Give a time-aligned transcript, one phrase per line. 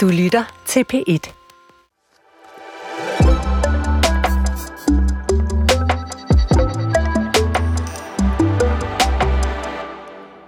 [0.00, 1.32] Du lytter til P1.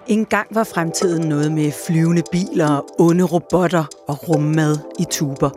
[0.06, 5.50] En gang var fremtiden noget med flyvende biler, onde robotter og rummad i tuber.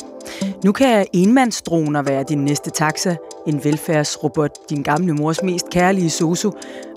[0.64, 3.16] Nu kan enmandsdroner være din næste taxa,
[3.48, 6.52] en velfærdsrobot, din gamle mors mest kærlige sosu,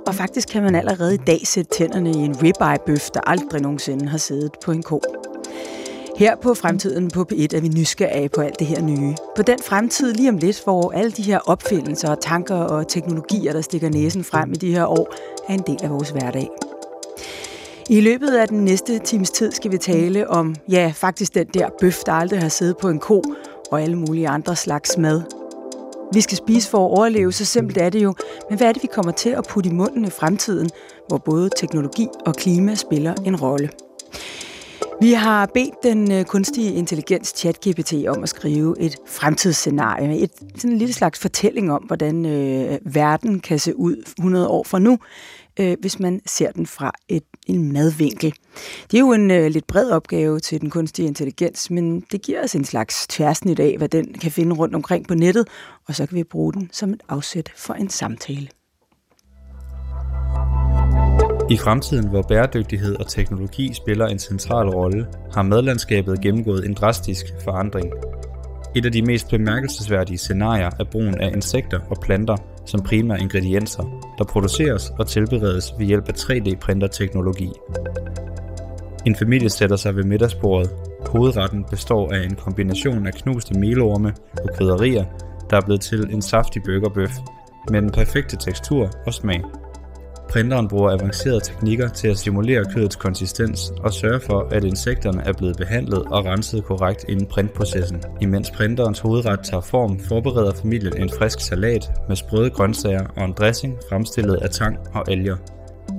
[0.06, 4.08] og faktisk kan man allerede i dag sætte tænderne i en ribeye-bøf, der aldrig nogensinde
[4.08, 5.02] har siddet på en ko.
[6.18, 9.14] Her på Fremtiden på P1 er vi nysgerrige på alt det her nye.
[9.36, 13.60] På den fremtid lige om lidt, hvor alle de her opfindelser, tanker og teknologier, der
[13.60, 15.14] stikker næsen frem i de her år,
[15.48, 16.48] er en del af vores hverdag.
[17.90, 21.68] I løbet af den næste times tid skal vi tale om, ja, faktisk den der
[21.80, 23.22] bøf, der aldrig har siddet på en ko,
[23.72, 25.22] og alle mulige andre slags mad.
[26.12, 28.14] Vi skal spise for at overleve, så simpelt er det jo.
[28.48, 30.70] Men hvad er det, vi kommer til at putte i munden i fremtiden,
[31.08, 33.70] hvor både teknologi og klima spiller en rolle?
[35.00, 40.70] Vi har bedt den øh, kunstige intelligens ChatGPT om at skrive et fremtidsscenarie, et sådan
[40.70, 44.98] en lille slags fortælling om, hvordan øh, verden kan se ud 100 år fra nu,
[45.60, 48.34] øh, hvis man ser den fra et, en madvinkel.
[48.90, 52.44] Det er jo en øh, lidt bred opgave til den kunstige intelligens, men det giver
[52.44, 55.48] os en slags tværsnit af, hvad den kan finde rundt omkring på nettet,
[55.88, 58.48] og så kan vi bruge den som et afsæt for en samtale.
[61.50, 67.26] I fremtiden, hvor bæredygtighed og teknologi spiller en central rolle, har madlandskabet gennemgået en drastisk
[67.44, 67.92] forandring.
[68.76, 72.36] Et af de mest bemærkelsesværdige scenarier er brugen af insekter og planter
[72.66, 77.50] som primære ingredienser, der produceres og tilberedes ved hjælp af 3D-printerteknologi.
[79.06, 80.70] En familie sætter sig ved middagsbordet.
[81.06, 85.04] Hovedretten består af en kombination af knuste melorme og krydderier,
[85.50, 87.10] der er blevet til en saftig burgerbøf
[87.70, 89.42] med den perfekte tekstur og smag.
[90.28, 95.32] Printeren bruger avancerede teknikker til at simulere kødets konsistens og sørge for, at insekterne er
[95.32, 98.02] blevet behandlet og renset korrekt inden printprocessen.
[98.20, 103.32] Imens printerens hovedret tager form, forbereder familien en frisk salat med sprøde grøntsager og en
[103.32, 105.36] dressing fremstillet af tang og alger.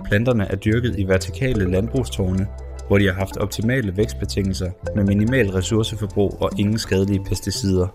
[0.05, 2.47] Planterne er dyrket i vertikale landbrugstårne,
[2.87, 7.87] hvor de har haft optimale vækstbetingelser med minimal ressourceforbrug og ingen skadelige pesticider.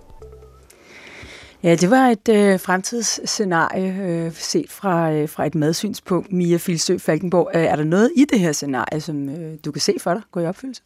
[1.65, 6.33] Ja, det var et øh, fremtidsscenarie øh, set fra, øh, fra et madsynspunkt.
[6.33, 9.81] Mia Filsø Falkenborg, øh, er der noget i det her scenarie, som øh, du kan
[9.81, 10.83] se for dig gå i opfyldelse?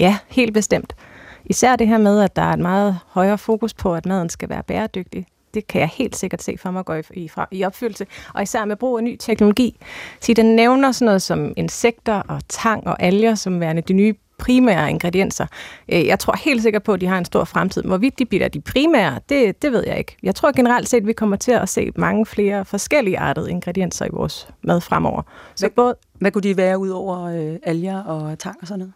[0.00, 0.96] Ja, helt bestemt.
[1.44, 4.48] Især det her med, at der er et meget højere fokus på, at maden skal
[4.48, 5.26] være bæredygtig.
[5.54, 8.06] Det kan jeg helt sikkert se for mig gå i, i, fra, i opfyldelse.
[8.34, 9.78] Og især med brug af ny teknologi.
[10.20, 14.14] Så den nævner sådan noget som insekter og tang og alger som værende de nye
[14.38, 15.46] primære ingredienser.
[15.88, 17.82] Øh, jeg tror helt sikkert på, at de har en stor fremtid.
[17.82, 20.16] Hvorvidt de bliver de primære, det, det ved jeg ikke.
[20.22, 24.04] Jeg tror generelt set, at vi kommer til at se mange flere forskellige artede ingredienser
[24.04, 25.22] i vores mad fremover.
[25.54, 28.78] Så hvad, både, hvad kunne de være ud over øh, alger og tang og sådan
[28.78, 28.92] noget?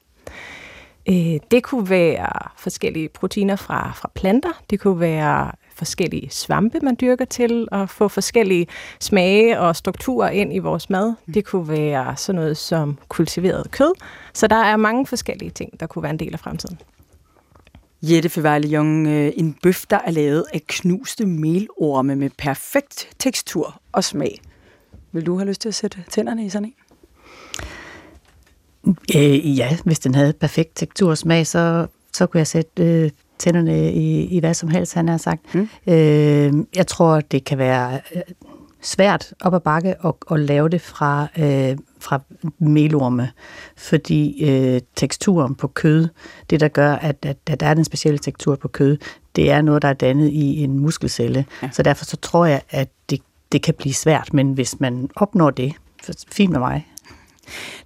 [1.09, 4.63] Øh, det kunne være forskellige proteiner fra, fra planter.
[4.71, 8.67] Det kunne være forskellige svampe, man dyrker til at få forskellige
[9.01, 11.15] smage og strukturer ind i vores mad.
[11.27, 11.33] Mm.
[11.33, 13.93] Det kunne være sådan noget som kultiveret kød.
[14.35, 16.79] Så der er mange forskellige ting, der kunne være en del af fremtiden.
[18.03, 23.81] Jette Fevejle Jung, øh, en bøf, der er lavet af knuste melorme med perfekt tekstur
[23.93, 24.41] og smag.
[25.13, 26.75] Vil du have lyst til at sætte tænderne i sådan en?
[29.17, 33.11] Øh, ja, hvis den havde perfekt tekstur og smag, så, så kunne jeg sætte øh,
[33.41, 35.55] tænderne i, i hvad som helst, han har sagt.
[35.55, 35.69] Mm.
[35.87, 38.23] Øh, jeg tror, det kan være øh,
[38.83, 42.21] svært op ad bakke at, at lave det fra, øh, fra
[42.59, 43.31] melorme,
[43.77, 46.09] fordi øh, teksturen på kød,
[46.51, 48.97] det der gør, at, at, at der er den specielle tekstur på kød,
[49.37, 51.45] det er noget, der er dannet i en muskelcelle.
[51.63, 51.71] Ja.
[51.73, 53.21] Så derfor så tror jeg, at det,
[53.53, 55.73] det kan blive svært, men hvis man opnår det,
[56.33, 56.87] fint med mig.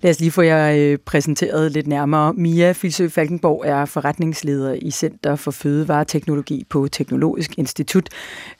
[0.00, 2.32] Lad os lige få jer øh, præsenteret lidt nærmere.
[2.32, 8.08] Mia Filsø Falkenborg er forretningsleder i Center for Fødevareteknologi på Teknologisk Institut.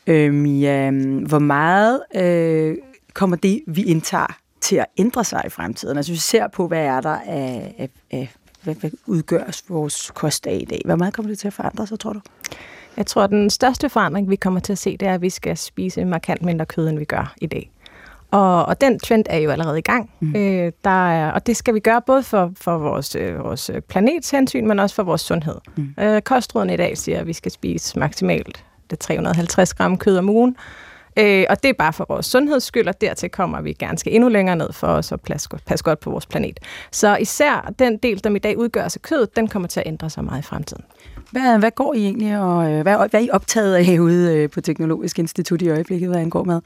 [0.06, 0.90] Øh, Mia,
[1.26, 2.76] hvor meget øh,
[3.14, 5.96] kommer det, vi indtager, til at ændre sig i fremtiden?
[5.96, 10.46] Altså vi ser på, hvad er der af, af, af hvad, hvad udgøres vores kost
[10.46, 10.80] af i dag?
[10.84, 12.20] Hvor meget kommer det til at forandre sig, tror du?
[12.96, 15.30] Jeg tror, at den største forandring, vi kommer til at se, det er, at vi
[15.30, 17.70] skal spise markant mindre kød, end vi gør i dag.
[18.34, 20.10] Og, og den trend er jo allerede i gang.
[20.20, 20.36] Mm.
[20.36, 24.30] Øh, der er, og det skal vi gøre både for, for vores, øh, vores planets
[24.30, 25.56] hensyn, men også for vores sundhed.
[25.76, 25.94] Mm.
[26.00, 30.28] Øh, kostråden i dag siger, at vi skal spise maksimalt det 350 gram kød om
[30.28, 30.56] ugen.
[31.18, 34.14] Øh, og det er bare for vores sundheds skyld, og dertil kommer vi gerne skal
[34.14, 36.60] endnu længere ned for os at passe, passe godt på vores planet.
[36.92, 40.10] Så især den del, der i dag udgør af kød, den kommer til at ændre
[40.10, 40.84] sig meget i fremtiden.
[41.30, 44.50] Hvad, hvad går I egentlig, og øh, hvad, hvad er I optaget af ude øh,
[44.50, 46.60] på Teknologisk Institut i øjeblikket, hvad angår mad?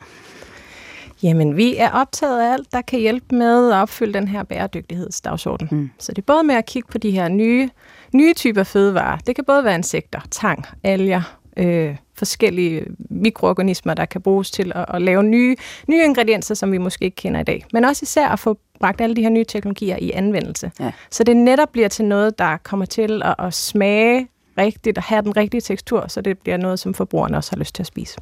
[1.23, 5.69] Jamen, vi er optaget af alt, der kan hjælpe med at opfylde den her bæredygtighedsdagsorden.
[5.70, 5.91] Mm.
[5.99, 7.70] Så det er både med at kigge på de her nye,
[8.12, 9.19] nye typer fødevarer.
[9.19, 14.85] Det kan både være insekter, tang, alger, øh, forskellige mikroorganismer, der kan bruges til at,
[14.88, 15.56] at lave nye,
[15.88, 17.65] nye ingredienser, som vi måske ikke kender i dag.
[17.73, 20.70] Men også især at få bragt alle de her nye teknologier i anvendelse.
[20.81, 20.93] Ja.
[21.11, 24.29] Så det netop bliver til noget, der kommer til at, at smage
[24.59, 27.75] rigtigt og have den rigtige tekstur, så det bliver noget, som forbrugerne også har lyst
[27.75, 28.19] til at spise.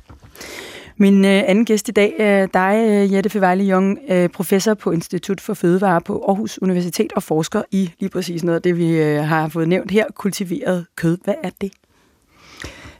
[0.98, 4.90] Min øh, anden gæst i dag er dig, øh, Jette Fevejle Jung, øh, professor på
[4.90, 8.90] Institut for Fødevare på Aarhus Universitet og forsker i lige præcis noget af det, vi
[8.90, 11.18] øh, har fået nævnt her, kultiveret kød.
[11.24, 11.72] Hvad er det?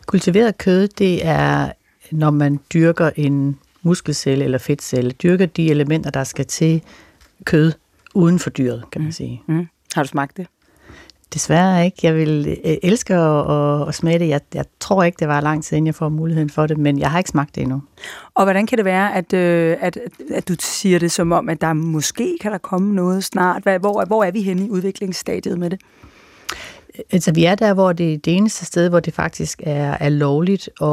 [0.07, 1.73] Kultiveret kød, det er,
[2.11, 6.83] når man dyrker en muskelcelle eller fedtcelle, dyrker de elementer, der skal til
[7.45, 7.73] kød
[8.15, 9.13] uden for dyret, kan man mm.
[9.13, 9.43] sige.
[9.47, 9.67] Mm.
[9.95, 10.47] Har du smagt det?
[11.35, 11.99] Desværre ikke.
[12.03, 14.29] Jeg vil øh, elske at, at smage det.
[14.29, 16.99] Jeg, jeg tror ikke, det var lang tid, inden jeg får muligheden for det, men
[16.99, 17.83] jeg har ikke smagt det endnu.
[18.35, 19.99] Og hvordan kan det være, at, øh, at,
[20.35, 23.63] at du siger det som om, at der måske kan der komme noget snart?
[23.63, 25.81] Hvor, hvor er vi henne i udviklingsstadiet med det?
[27.13, 30.71] Altså, vi er der, hvor det det eneste sted, hvor det faktisk er, er lovligt
[30.83, 30.89] at,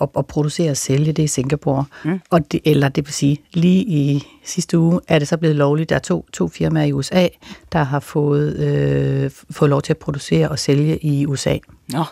[0.00, 1.84] at, at producere og sælge, det er Singapore.
[2.04, 2.20] Mm.
[2.30, 5.90] Og det, eller det vil sige, lige i sidste uge er det så blevet lovligt.
[5.90, 7.28] Der er to, to firmaer i USA,
[7.72, 11.56] der har fået, øh, fået lov til at producere og sælge i USA.
[11.88, 12.04] Nå.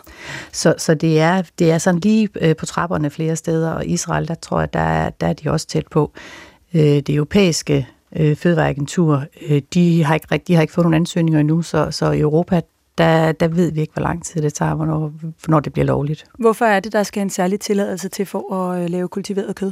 [0.51, 4.27] Så, så det, er, det er sådan lige øh, på trapperne flere steder, og Israel,
[4.27, 6.11] der tror jeg, der er, der er de også tæt på.
[6.73, 11.39] Øh, det europæiske øh, fødevareagentur, øh, de, har ikke, de har ikke fået nogen ansøgninger
[11.39, 12.61] endnu, så, så i Europa,
[12.97, 15.13] der, der ved vi ikke, hvor lang tid det tager, hvornår,
[15.45, 16.25] hvornår det bliver lovligt.
[16.39, 19.71] Hvorfor er det, der skal en særlig tilladelse til for at øh, lave kultiveret kød?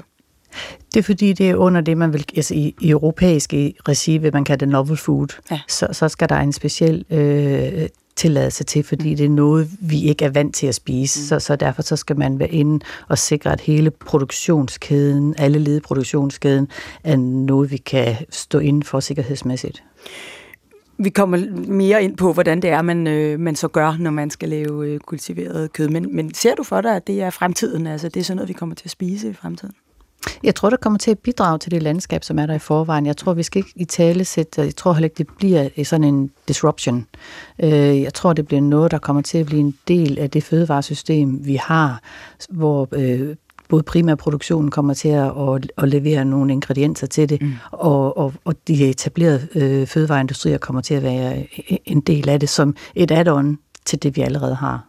[0.93, 4.33] Det er fordi, det er under det, man vil, altså i, i europæiske regi, vil
[4.33, 5.27] man kalde det novel food.
[5.51, 5.59] Ja.
[5.67, 9.17] Så, så skal der en speciel øh, tilladelse til, fordi mm.
[9.17, 11.19] det er noget, vi ikke er vant til at spise.
[11.19, 11.25] Mm.
[11.25, 15.81] Så, så derfor så skal man være inde og sikre, at hele produktionskæden, alle led
[15.81, 16.67] produktionskæden,
[17.03, 19.83] er noget, vi kan stå inden for sikkerhedsmæssigt.
[21.03, 24.29] Vi kommer mere ind på, hvordan det er, man, øh, man så gør, når man
[24.29, 25.89] skal lave øh, kultiveret kød.
[25.89, 27.87] Men, men ser du for dig, at det er fremtiden?
[27.87, 29.75] Altså, det er sådan noget, vi kommer til at spise i fremtiden?
[30.43, 33.05] Jeg tror, det kommer til at bidrage til det landskab, som er der i forvejen.
[33.05, 36.03] Jeg tror, vi skal ikke i tale sætte, jeg tror heller ikke, det bliver sådan
[36.03, 37.05] en disruption.
[37.63, 40.43] Øh, jeg tror, det bliver noget, der kommer til at blive en del af det
[40.43, 42.01] fødevaresystem, vi har,
[42.49, 43.35] hvor øh,
[43.69, 47.53] både primærproduktionen kommer til at, at, at levere nogle ingredienser til det, mm.
[47.71, 51.47] og, og, og de etablerede øh, fødevareindustrier kommer til at være
[51.85, 54.85] en del af det som et add-on til det, vi allerede har.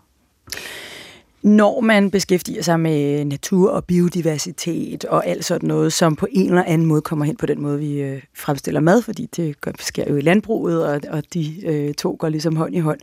[1.44, 6.48] Når man beskæftiger sig med natur og biodiversitet og alt sådan noget, som på en
[6.48, 10.04] eller anden måde kommer hen på den måde, vi øh, fremstiller mad, fordi det sker
[10.10, 13.00] jo i landbruget, og, og de øh, to går ligesom hånd i hånd,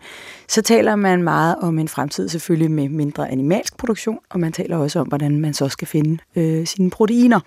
[0.48, 4.78] så taler man meget om en fremtid selvfølgelig med mindre animalsk produktion, og man taler
[4.78, 7.40] også om, hvordan man så skal finde øh, sine proteiner.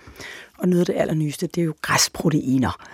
[0.57, 2.87] Og noget af det allernyeste, det er jo græsproteiner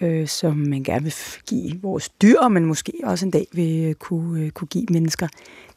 [0.00, 1.14] øh, som man gerne vil
[1.46, 5.28] give vores dyr, men måske også en dag vil øh, kunne, øh, kunne give mennesker.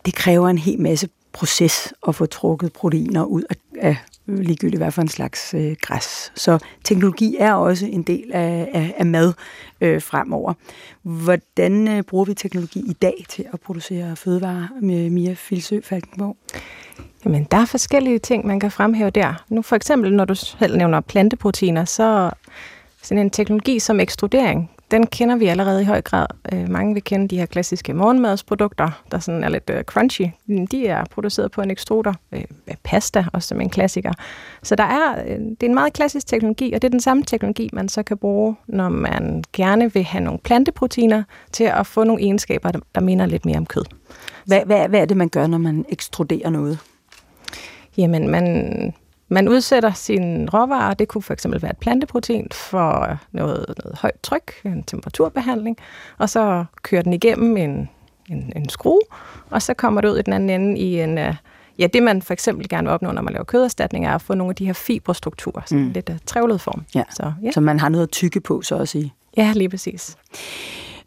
[0.05, 3.55] Det kræver en hel masse proces at få trukket proteiner ud af,
[3.89, 3.97] øh,
[4.27, 6.31] ligegyldigt hvad for en slags øh, græs.
[6.35, 9.33] Så teknologi er også en del af, af, af mad
[9.81, 10.53] øh, fremover.
[11.01, 16.37] Hvordan øh, bruger vi teknologi i dag til at producere fødevarer med Mia Filsø Falkenborg?
[17.25, 19.43] Jamen, der er forskellige ting, man kan fremhæve der.
[19.49, 22.31] Nu for eksempel, når du selv nævner planteproteiner, så
[23.01, 26.27] sådan en teknologi som ekstrudering den kender vi allerede i høj grad.
[26.53, 30.25] Øh, mange vil kende de her klassiske morgenmadsprodukter, der sådan er lidt øh, crunchy.
[30.71, 32.13] De er produceret på en ekstruder.
[32.31, 32.43] Øh,
[32.83, 34.11] pasta, også som en klassiker.
[34.63, 37.23] Så der er, øh, det er en meget klassisk teknologi, og det er den samme
[37.23, 42.03] teknologi, man så kan bruge, når man gerne vil have nogle planteproteiner til at få
[42.03, 43.83] nogle egenskaber, der, der minder lidt mere om kød.
[44.45, 46.79] Hvad, hvad, hvad er det, man gør, når man ekstruderer noget?
[47.97, 48.93] Jamen, man
[49.29, 54.51] man udsætter sin råvarer, det kunne eksempel være et planteprotein, for noget, noget højt tryk,
[54.65, 55.77] en temperaturbehandling,
[56.17, 57.89] og så kører den igennem en,
[58.29, 59.01] en, en skrue,
[59.49, 61.17] og så kommer det ud i den anden ende i en...
[61.17, 61.35] Øh,
[61.79, 64.33] ja, det man for eksempel gerne vil opnå, når man laver køderstatning, er at få
[64.33, 65.91] nogle af de her fiberstrukturer, sådan mm.
[65.91, 66.83] lidt uh, trævlet form.
[66.95, 67.03] Ja.
[67.09, 67.51] Så, ja.
[67.51, 69.13] så man har noget at tykke på, så at sige.
[69.37, 70.17] Ja, lige præcis.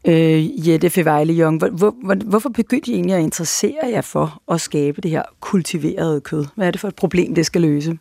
[0.04, 4.60] Øh, Jette Fevejle Jung, hvor, hvor, hvorfor begyndte I egentlig at interessere jer for at
[4.60, 6.46] skabe det her kultiverede kød?
[6.56, 7.98] Hvad er det for et problem, det skal løse?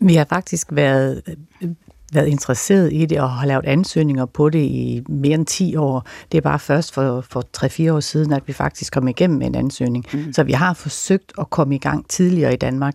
[0.00, 1.22] Vi har faktisk været
[2.12, 6.06] været interesseret i det og har lavet ansøgninger på det i mere end 10 år.
[6.32, 7.44] Det er bare først for, for
[7.88, 10.04] 3-4 år siden, at vi faktisk kom igennem med en ansøgning.
[10.12, 10.32] Mm.
[10.32, 12.94] Så vi har forsøgt at komme i gang tidligere i Danmark.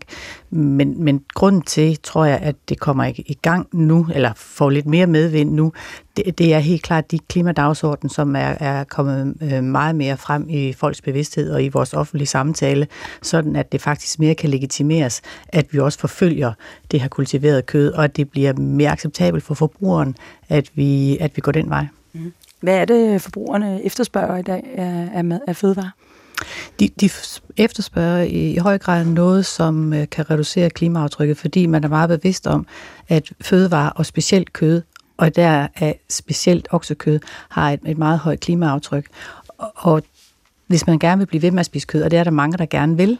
[0.49, 4.85] Men, men grunden til, tror jeg, at det kommer i gang nu, eller får lidt
[4.85, 5.73] mere medvind nu,
[6.17, 10.49] det, det er helt klart de klimadagsorden, som er, er kommet øh, meget mere frem
[10.49, 12.87] i folks bevidsthed og i vores offentlige samtale,
[13.21, 16.53] sådan at det faktisk mere kan legitimeres, at vi også forfølger
[16.91, 20.15] det her kultiverede kød, og at det bliver mere acceptabelt for forbrugeren,
[20.49, 21.87] at vi, at vi går den vej.
[22.13, 22.33] Mm.
[22.61, 25.89] Hvad er det, forbrugerne efterspørger i dag af, af, af fødevarer?
[26.79, 27.09] De, de
[27.57, 32.09] efterspørger i, i høj grad noget, som øh, kan reducere klimaaftrykket, fordi man er meget
[32.09, 32.67] bevidst om,
[33.07, 34.81] at fødevarer og specielt kød,
[35.21, 39.05] og der er specielt oksekød, har et, et meget højt klimaaftryk.
[39.57, 40.03] Og, og
[40.67, 42.57] hvis man gerne vil blive ved med at spise kød, og det er der mange,
[42.57, 43.19] der gerne vil,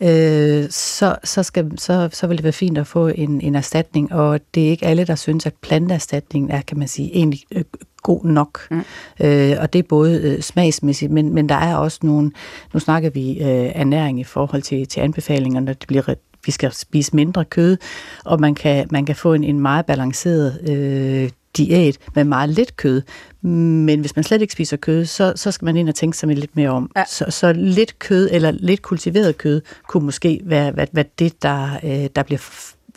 [0.00, 4.12] øh, så, så, skal, så, så vil det være fint at få en, en erstatning,
[4.12, 7.64] og det er ikke alle, der synes, at planteerstatningen er, kan man sige, egentlig øh,
[8.02, 8.60] god nok.
[8.70, 8.84] Mm.
[9.20, 12.30] Øh, og det er både øh, smagsmæssigt, men, men der er også nogle,
[12.74, 16.14] nu snakker vi øh, ernæring i forhold til, til anbefalingerne, når det bliver
[16.46, 17.76] vi skal spise mindre kød,
[18.24, 22.76] og man kan, man kan få en, en meget balanceret øh, diæt med meget lidt
[22.76, 23.02] kød.
[23.42, 26.28] Men hvis man slet ikke spiser kød, så, så skal man ind og tænke sig
[26.28, 26.90] lidt mere om.
[26.96, 27.04] Ja.
[27.04, 31.76] Så, så lidt kød eller lidt kultiveret kød kunne måske være, være, være det, der,
[31.84, 32.40] øh, der bliver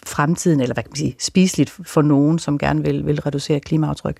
[0.06, 4.18] fremtiden, eller hvad kan man sige, spiseligt for nogen, som gerne vil, vil reducere klimaaftryk.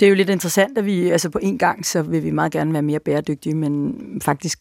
[0.00, 2.52] Det er jo lidt interessant, at vi altså på en gang, så vil vi meget
[2.52, 4.58] gerne være mere bæredygtige, men faktisk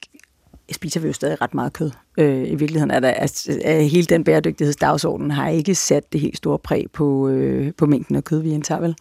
[0.71, 1.91] spiser vi jo stadig ret meget kød.
[2.17, 6.59] Øh, I virkeligheden er der, altså, hele den bæredygtighedsdagsorden har ikke sat det helt store
[6.59, 8.95] præg på, øh, på mængden af kød, vi indtager, vel?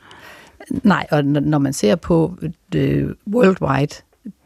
[0.71, 2.37] Nej, og når man ser på
[2.73, 3.95] det worldwide,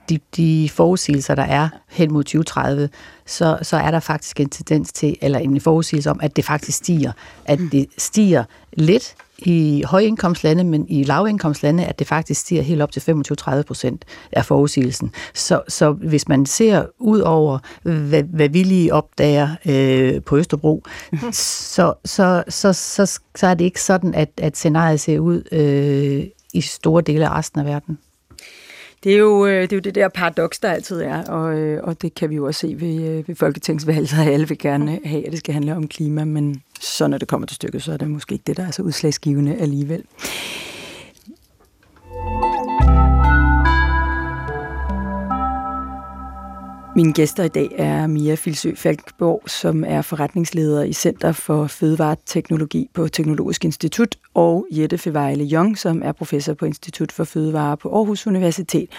[0.08, 2.88] de, de forudsigelser, der er hen mod 2030,
[3.26, 6.78] så, så er der faktisk en tendens til, eller en forudsigelse om, at det faktisk
[6.78, 7.12] stiger.
[7.44, 12.92] At det stiger lidt i højindkomstlande, men i lavindkomstlande, at det faktisk stiger helt op
[12.92, 15.12] til 25-30 procent af forudsigelsen.
[15.34, 20.84] Så, så hvis man ser ud over, hvad, hvad vi lige opdager øh, på Østerbro,
[21.32, 26.26] så, så, så, så, så er det ikke sådan, at, at scenariet ser ud øh,
[26.54, 27.98] i store dele af resten af verden.
[29.04, 31.80] Det er, jo, øh, det er jo det der paradoks, der altid er, og, øh,
[31.82, 35.00] og det kan vi jo også se ved, øh, ved Folketingsvalget, at alle vil gerne
[35.04, 37.92] have, at det skal handle om klima, men så når det kommer til stykket, så
[37.92, 40.04] er det måske ikke det, der er så udslagsgivende alligevel.
[46.96, 52.90] Mine gæster i dag er Mia Filsø Falkborg, som er forretningsleder i Center for Fødevareteknologi
[52.94, 57.96] på Teknologisk Institut, og Jette Fevejle Jong, som er professor på Institut for Fødevare på
[57.96, 58.90] Aarhus Universitet,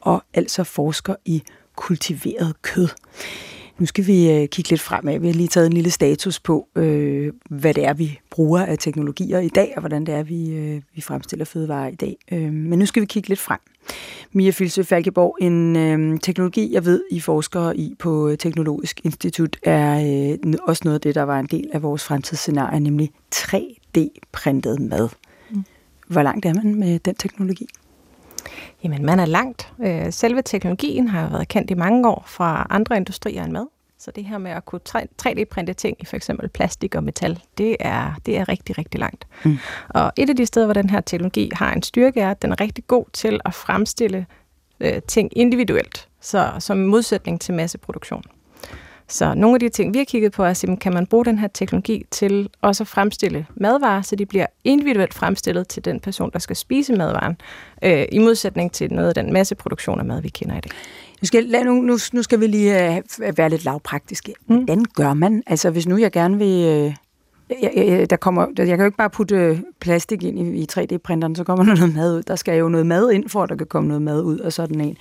[0.00, 1.42] og altså forsker i
[1.76, 2.88] kultiveret kød.
[3.78, 5.18] Nu skal vi øh, kigge lidt fremad.
[5.18, 8.78] Vi har lige taget en lille status på, øh, hvad det er, vi bruger af
[8.78, 12.16] teknologier i dag, og hvordan det er, vi, øh, vi fremstiller fødevarer i dag.
[12.32, 13.58] Øh, men nu skal vi kigge lidt frem.
[14.32, 20.38] Mia Filsø Falkeborg, en øh, teknologi, jeg ved, I forskere i på Teknologisk Institut, er
[20.42, 25.08] øh, også noget af det, der var en del af vores fremtidsscenarie, nemlig 3D-printet mad.
[25.50, 25.64] Mm.
[26.08, 27.66] Hvor langt er man med den teknologi?
[28.84, 29.72] Jamen, man er langt.
[29.84, 33.66] Øh, selve teknologien har været kendt i mange år fra andre industrier end mad.
[33.98, 34.80] Så det her med at kunne
[35.22, 39.26] 3D-printe ting i for eksempel plastik og metal, det er, det er rigtig, rigtig langt.
[39.44, 39.58] Mm.
[39.88, 42.52] Og et af de steder, hvor den her teknologi har en styrke, er, at den
[42.52, 44.26] er rigtig god til at fremstille
[44.80, 48.22] øh, ting individuelt, så som modsætning til masseproduktion.
[49.08, 51.48] Så nogle af de ting, vi har kigget på, er, kan man bruge den her
[51.48, 56.38] teknologi til også at fremstille madvarer, så de bliver individuelt fremstillet til den person, der
[56.38, 57.36] skal spise madvaren,
[57.82, 60.70] øh, i modsætning til noget af den masseproduktion af mad, vi kender i dag.
[61.22, 64.34] Nu skal, lad, nu, nu, nu skal vi lige uh, være lidt lavpraktiske.
[64.46, 64.56] Mm.
[64.56, 65.42] Hvordan gør man?
[65.46, 66.84] Altså, hvis nu jeg gerne vil...
[66.86, 66.94] Uh,
[67.62, 71.34] jeg, jeg, der kommer, jeg kan jo ikke bare putte plastik ind i, i 3D-printeren,
[71.34, 72.22] så kommer der noget mad ud.
[72.22, 74.52] Der skal jo noget mad ind, for at der kan komme noget mad ud og
[74.52, 74.96] sådan en.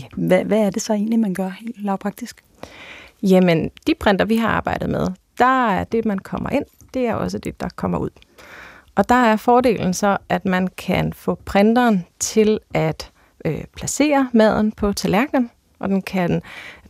[0.00, 0.04] Ja.
[0.16, 2.44] Hvad, hvad er det så egentlig, man gør helt lavpraktisk?
[3.22, 5.06] Jamen, de printer, vi har arbejdet med,
[5.38, 8.10] der er det, man kommer ind, det er også det, der kommer ud.
[8.94, 13.10] Og der er fordelen så, at man kan få printeren til at
[13.44, 16.42] øh, placere maden på tallerkenen, og den kan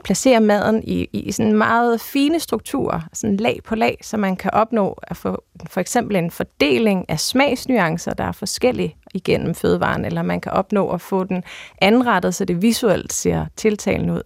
[0.05, 4.51] placere maden i, i sådan meget fine strukturer, sådan lag på lag, så man kan
[4.55, 10.23] opnå at få for eksempel en fordeling af smagsnuancer, der er forskellige igennem fødevaren, eller
[10.23, 11.43] man kan opnå at få den
[11.81, 14.23] anrettet, så det visuelt ser tiltalende ud.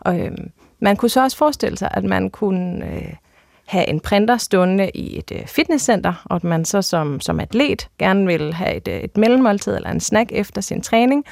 [0.00, 3.14] Og, øhm, man kunne så også forestille sig, at man kunne øh,
[3.66, 7.88] have en printer stående i et øh, fitnesscenter, og at man så som, som atlet
[7.98, 11.24] gerne vil have et, øh, et mellemmåltid eller en snack efter sin træning,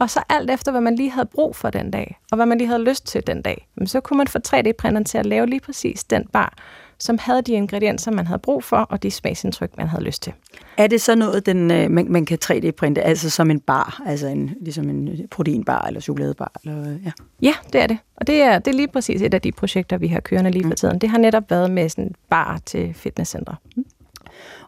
[0.00, 2.58] og så alt efter, hvad man lige havde brug for den dag, og hvad man
[2.58, 5.60] lige havde lyst til den dag, så kunne man få 3D-printeren til at lave lige
[5.60, 6.54] præcis den bar,
[6.98, 10.32] som havde de ingredienser, man havde brug for, og de smagsindtryk, man havde lyst til.
[10.76, 14.26] Er det så noget, den, øh, man, man kan 3D-printe, altså som en bar, altså
[14.26, 16.52] en, ligesom en proteinbar eller chokoladebar?
[16.64, 17.12] Eller, ja.
[17.42, 17.98] ja, det er det.
[18.16, 20.62] Og det er, det er lige præcis et af de projekter, vi har kørende lige
[20.62, 20.76] for mm.
[20.76, 20.98] tiden.
[20.98, 23.56] Det har netop været med sådan en bar til fitnesscentre.
[23.76, 23.84] Mm.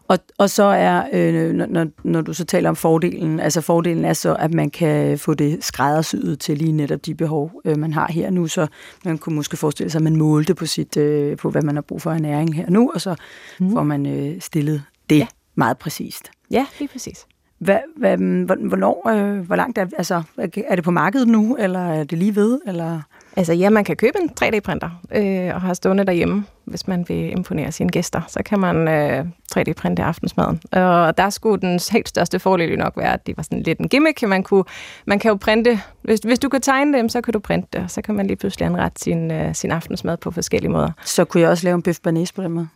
[0.07, 4.13] Og, og så er, øh, når, når du så taler om fordelen, altså fordelen er
[4.13, 8.11] så, at man kan få det skræddersyet til lige netop de behov, øh, man har
[8.11, 8.67] her nu, så
[9.05, 11.81] man kunne måske forestille sig, at man målte på, sit, øh, på hvad man har
[11.81, 13.15] brug for af næring her nu, og så
[13.59, 13.71] mm.
[13.71, 15.27] får man øh, stillet det ja.
[15.55, 16.31] meget præcist.
[16.51, 17.25] Ja, lige præcis.
[17.63, 18.17] Hvad, hvad,
[18.57, 20.23] hvornår, øh, hvor langt er, altså,
[20.67, 23.01] er det på markedet nu, eller er det lige ved, eller...
[23.35, 27.31] Altså ja, man kan købe en 3D-printer øh, og have stående derhjemme, hvis man vil
[27.31, 28.21] imponere sine gæster.
[28.27, 30.61] Så kan man øh, 3D-printe aftensmaden.
[30.71, 33.79] Og der skulle den helt største fordel jo nok være, at det var sådan lidt
[33.79, 34.23] en gimmick.
[34.27, 34.63] Man, kunne,
[35.05, 37.83] man kan jo printe, hvis, hvis du kan tegne dem, så kan du printe det,
[37.83, 40.91] og så kan man lige pludselig anrette sin, øh, sin aftensmad på forskellige måder.
[41.05, 42.67] Så kunne jeg også lave en bøf på den måde?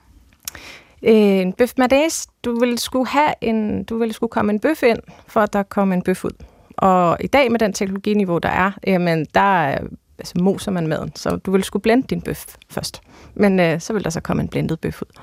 [1.04, 4.84] Øh, en bøf madæs, du vil skulle have en, du vil skulle komme en bøf
[4.84, 6.44] ind, for at der kommer en bøf ud.
[6.78, 9.78] Og i dag med den teknologiniveau, der er, jamen, der
[10.20, 13.02] altså moser man maden, så du vil skulle blende din bøf først.
[13.36, 15.22] Men øh, så vil der så komme en blendet bøf ud.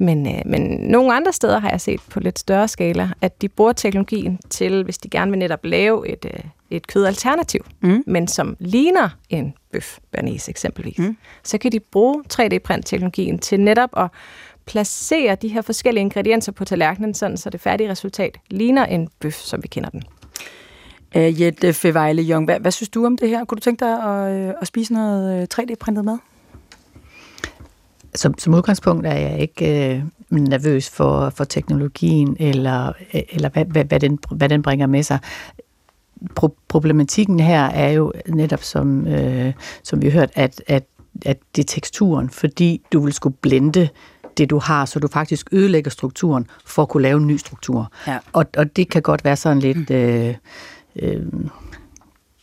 [0.00, 3.48] Men, øh, men nogle andre steder har jeg set på lidt større skala, at de
[3.48, 8.04] bruger teknologien til, hvis de gerne vil netop lave et, øh, et kødalternativ, mm.
[8.06, 11.16] men som ligner en bøf bernese eksempelvis, mm.
[11.42, 14.08] så kan de bruge 3D-print-teknologien til netop at
[14.72, 19.34] placere de her forskellige ingredienser på tallerkenen, sådan så det færdige resultat ligner en bøf,
[19.34, 20.02] som vi kender den.
[21.16, 23.44] Uh, Jette Fevejle Jong, hvad, hvad synes du om det her?
[23.44, 26.18] Kunne du tænke dig at, øh, at spise noget 3D-printet øh, mad?
[28.14, 33.84] Som, som udgangspunkt er jeg ikke øh, nervøs for, for teknologien, eller, eller hvad, hvad,
[33.84, 35.18] hvad, den, hvad den bringer med sig.
[36.40, 39.52] Pro- problematikken her er jo netop, som, øh,
[39.82, 40.84] som vi har hørt, at, at,
[41.24, 43.88] at det er teksturen, fordi du vil skulle blende
[44.38, 47.92] det, du har, så du faktisk ødelægger strukturen for at kunne lave en ny struktur.
[48.06, 48.18] Ja.
[48.32, 49.90] Og, og det kan godt være sådan lidt...
[49.90, 49.96] Mm.
[49.96, 50.34] Øh,
[50.96, 51.22] øh,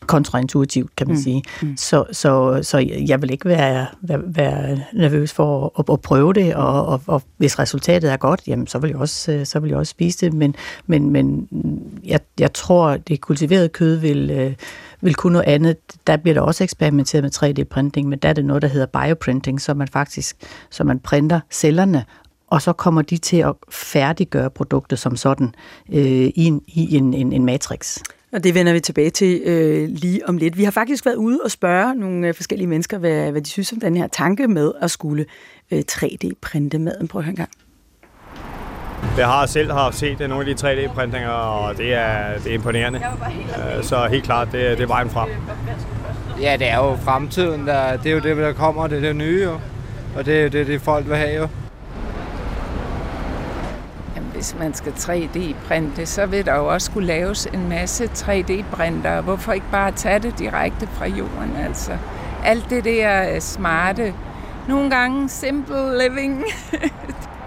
[0.09, 1.21] kontraintuitivt, kan man mm.
[1.21, 1.43] sige.
[1.61, 1.77] Mm.
[1.77, 2.77] Så, så, så
[3.07, 7.21] jeg vil ikke være, være, være nervøs for at, at prøve det, og, og, og
[7.37, 10.25] hvis resultatet er godt, jamen, så vil jeg også, øh, så vil jeg også spise
[10.25, 10.55] det, men,
[10.87, 11.47] men, men
[12.05, 14.53] jeg, jeg tror, det kultiverede kød vil, øh,
[15.01, 15.77] vil kunne noget andet.
[16.07, 19.61] Der bliver der også eksperimenteret med 3D-printing, men der er det noget, der hedder bioprinting,
[19.61, 20.37] så man faktisk
[20.69, 22.05] så man printer cellerne,
[22.47, 25.55] og så kommer de til at færdiggøre produktet som sådan
[25.93, 27.97] øh, i, en, i en, en, en matrix.
[28.31, 30.57] Og det vender vi tilbage til øh, lige om lidt.
[30.57, 33.73] Vi har faktisk været ude og spørge nogle øh, forskellige mennesker, hvad, hvad de synes
[33.73, 35.25] om den her tanke med at skulle
[35.71, 37.07] øh, 3D-printe maden.
[37.07, 37.49] Prøv at høre en gang.
[39.17, 43.01] Jeg har selv har set nogle af de 3D-printinger, og det er, det er imponerende.
[43.77, 45.29] Øh, så helt klart, det, det er vejen frem.
[46.41, 47.67] Ja, det er jo fremtiden.
[47.67, 49.59] Der, det er jo det, der kommer, det er det nye jo.
[50.17, 51.47] Og det er jo det, det folk vil have jo
[54.39, 59.21] hvis man skal 3D-printe, så vil der jo også skulle laves en masse 3D-printer.
[59.21, 61.55] Hvorfor ikke bare tage det direkte fra jorden?
[61.65, 61.97] Altså,
[62.43, 64.13] alt det der smarte,
[64.67, 66.43] nogle gange simple living.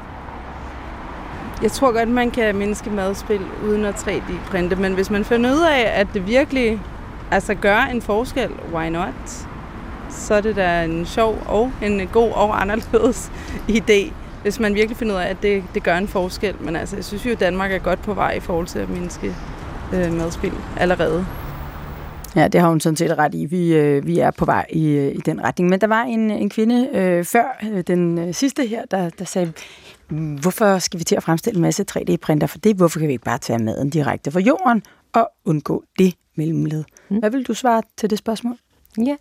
[1.63, 5.67] Jeg tror godt, man kan mindske madspil uden at 3D-printe, men hvis man finder ud
[5.71, 6.81] af, at det virkelig
[7.31, 9.47] altså, gør en forskel, why not?
[10.11, 13.33] Så er det da en sjov og en god og anderledes
[13.79, 16.55] idé hvis man virkelig finder ud af, at det, det gør en forskel.
[16.61, 18.91] Men altså, jeg synes jo, at Danmark er godt på vej i forhold til at
[18.91, 19.35] mindske
[19.95, 21.27] øh, madspil allerede.
[22.37, 23.45] Ja, det har hun sådan set ret i.
[23.45, 25.71] Vi, øh, vi er på vej i, øh, i den retning.
[25.71, 29.25] Men der var en, en kvinde øh, før øh, den øh, sidste her, der, der
[29.25, 29.53] sagde,
[30.11, 32.77] hvorfor skal vi til at fremstille en masse 3D-printer for det?
[32.77, 36.85] Hvorfor kan vi ikke bare tage maden direkte fra jorden og undgå det mellemled?
[37.09, 37.19] Mm.
[37.19, 38.57] Hvad vil du svare til det spørgsmål?
[38.99, 39.17] Ja,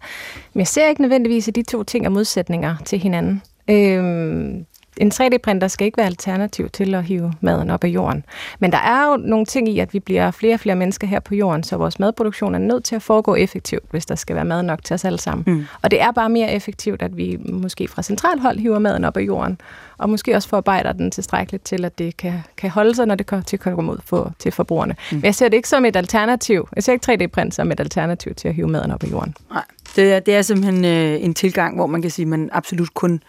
[0.54, 3.42] men jeg ser ikke nødvendigvis, at de to ting er modsætninger til hinanden.
[3.70, 4.66] Øhm,
[4.98, 8.26] en 3D-printer skal ikke være alternativ til at hive maden op af jorden.
[8.60, 11.20] Men der er jo nogle ting i, at vi bliver flere og flere mennesker her
[11.20, 14.46] på jorden, så vores madproduktion er nødt til at foregå effektivt, hvis der skal være
[14.46, 15.44] mad nok til os alle sammen.
[15.48, 15.66] Mm.
[15.82, 19.22] Og det er bare mere effektivt, at vi måske fra centralhold hiver maden op af
[19.22, 19.62] jorden,
[19.98, 23.26] og måske også forarbejder den tilstrækkeligt til, at det kan, kan holde sig, når det
[23.26, 24.96] kommer til at komme ud for, til forbrugerne.
[25.12, 25.18] Mm.
[25.18, 26.68] Men jeg ser det ikke som et alternativ.
[26.76, 29.36] Jeg ser ikke 3D-print som et alternativ til at hive maden op af jorden.
[29.52, 29.64] Nej,
[29.96, 32.94] det er, det er simpelthen øh, en tilgang, hvor man kan sige, at man absolut
[32.94, 33.22] kun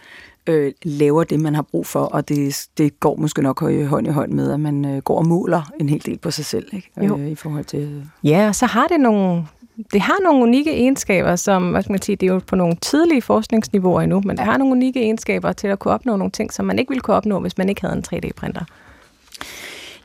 [0.47, 4.09] øh, laver det, man har brug for, og det, det går måske nok hånd i
[4.09, 6.91] hånd med, at man øh, går og måler en hel del på sig selv, ikke?
[7.01, 7.17] Jo.
[7.17, 8.03] Øh, i forhold til...
[8.23, 9.45] Ja, så har det nogle,
[9.93, 12.75] det har nogle unikke egenskaber, som, hvad skal man sige, det er jo på nogle
[12.75, 16.53] tidlige forskningsniveauer endnu, men det har nogle unikke egenskaber til at kunne opnå nogle ting,
[16.53, 18.65] som man ikke ville kunne opnå, hvis man ikke havde en 3D-printer.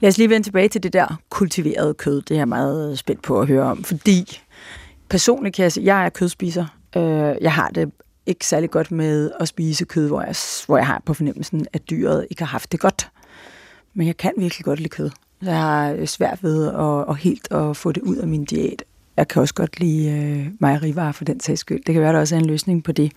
[0.00, 2.22] Lad os lige vende tilbage til det der kultiverede kød.
[2.22, 4.40] Det er jeg meget spændt på at høre om, fordi
[5.08, 6.66] personligt kan jeg sige, jeg er kødspiser.
[6.96, 7.92] Øh, jeg har det
[8.28, 10.34] ikke særlig godt med at spise kød, hvor jeg,
[10.66, 13.10] hvor jeg har på fornemmelsen, at dyret ikke har haft det godt.
[13.94, 15.10] Men jeg kan virkelig godt lide kød.
[15.42, 18.84] Jeg har øh, svært ved at, at helt at få det ud af min diæt.
[19.16, 21.84] Jeg kan også godt lide øh, mejerivarer for den sags skyld.
[21.86, 23.12] Det kan være, der også er en løsning på det.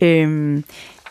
[0.00, 0.64] Øhm,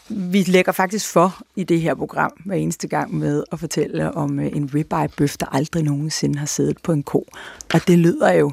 [0.09, 4.39] vi lægger faktisk for i det her program hver eneste gang med at fortælle om
[4.39, 7.27] øh, en ribeye-bøf, der aldrig nogensinde har siddet på en ko.
[7.73, 8.51] Og det lyder jo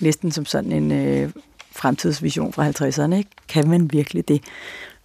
[0.00, 1.30] næsten som sådan en øh,
[1.72, 3.30] fremtidsvision fra 50'erne, ikke?
[3.48, 4.42] Kan man virkelig det?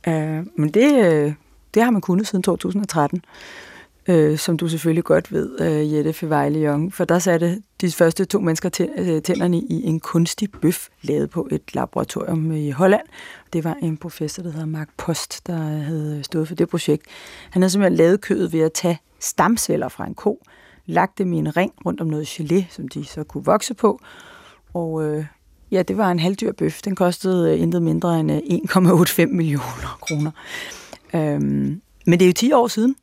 [0.08, 1.34] Øh, men det, øh,
[1.73, 3.21] det har man kunnet siden 2013
[4.08, 8.25] øh, som du selvfølgelig godt ved, øh, Jette Fevejle Young, for der satte de første
[8.25, 13.06] to mennesker øh, tænderne i en kunstig bøf, lavet på et laboratorium i Holland.
[13.54, 17.06] Det var en professor, der hedder Mark Post, der havde stået for det projekt.
[17.49, 20.45] Han havde simpelthen lavet kødet ved at tage stamceller fra en ko,
[20.86, 23.99] lagt dem i en ring rundt om noget gelé, som de så kunne vokse på,
[24.73, 25.25] og øh,
[25.71, 26.82] ja, det var en halvdyr bøf.
[26.82, 30.32] Den kostede øh, intet mindre end 1,85 øh, millioner kroner.
[31.13, 32.95] Øhm, men det er jo 10 år siden,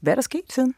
[0.00, 0.74] hvad er der sket siden?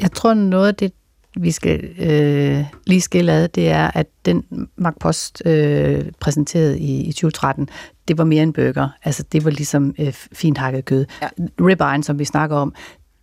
[0.00, 0.92] Jeg tror, noget af det,
[1.36, 7.00] vi skal øh, lige skille ad, det er, at den Mark Post øh, præsenterede i,
[7.00, 7.68] i 2013,
[8.08, 8.88] det var mere en burger.
[9.04, 11.06] Altså, det var ligesom øh, fint hakket kød.
[11.22, 11.28] Ja.
[11.60, 12.74] Ribeye, som vi snakker om,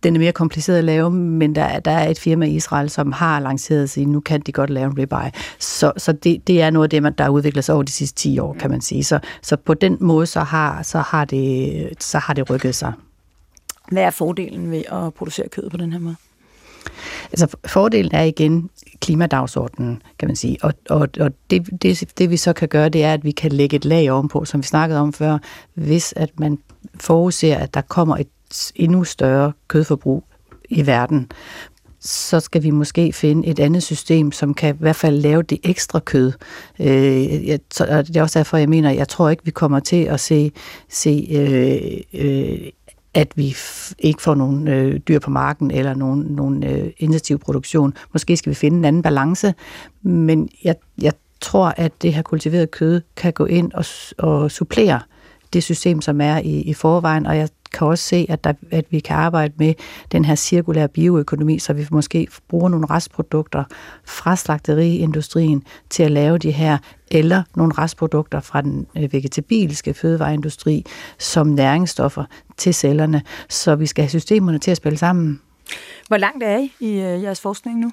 [0.06, 3.12] den er mere kompliceret at lave, men der, der er et firma i Israel, som
[3.12, 5.30] har lanceret sig, nu kan de godt lave en ribeye.
[5.58, 8.16] Så, så det, det er noget af det, der har udviklet sig over de sidste
[8.16, 9.04] 10 år, kan man sige.
[9.04, 12.92] Så, så på den måde, så har, så har, det, så har det rykket sig.
[13.90, 16.16] Hvad er fordelen ved at producere kød på den her måde?
[17.32, 20.58] Altså fordelen er igen klimadagsordenen, kan man sige.
[20.62, 23.52] Og, og, og det, det, det vi så kan gøre, det er, at vi kan
[23.52, 25.38] lægge et lag ovenpå, som vi snakkede om før,
[25.74, 26.58] hvis at man
[27.00, 28.28] forudser, at der kommer et
[28.74, 30.24] endnu større kødforbrug
[30.68, 31.30] i verden,
[32.00, 35.58] så skal vi måske finde et andet system, som kan i hvert fald lave det
[35.62, 36.32] ekstra kød.
[36.80, 40.20] Øh, jeg, det er også derfor, jeg mener, jeg tror ikke, vi kommer til at
[40.20, 40.52] se,
[40.88, 42.70] se øh, øh,
[43.14, 43.56] at vi
[43.98, 47.94] ikke får nogen øh, dyr på marken eller nogen, nogen øh, intensiv produktion.
[48.12, 49.54] Måske skal vi finde en anden balance,
[50.02, 53.84] men jeg, jeg tror, at det her kultiverede kød kan gå ind og,
[54.18, 55.00] og supplere
[55.52, 58.84] det system, som er i, i forvejen, og jeg kan også se, at, der, at
[58.90, 59.74] vi kan arbejde med
[60.12, 63.64] den her cirkulære bioøkonomi, så vi måske bruger nogle restprodukter
[64.04, 66.78] fra slagteriindustrien til at lave de her,
[67.10, 70.84] eller nogle restprodukter fra den øh, vegetabilske fødevareindustri
[71.18, 72.24] som næringsstoffer
[72.56, 75.40] til cellerne, så vi skal have systemerne til at spille sammen.
[76.08, 77.92] Hvor langt er I i øh, jeres forskning nu?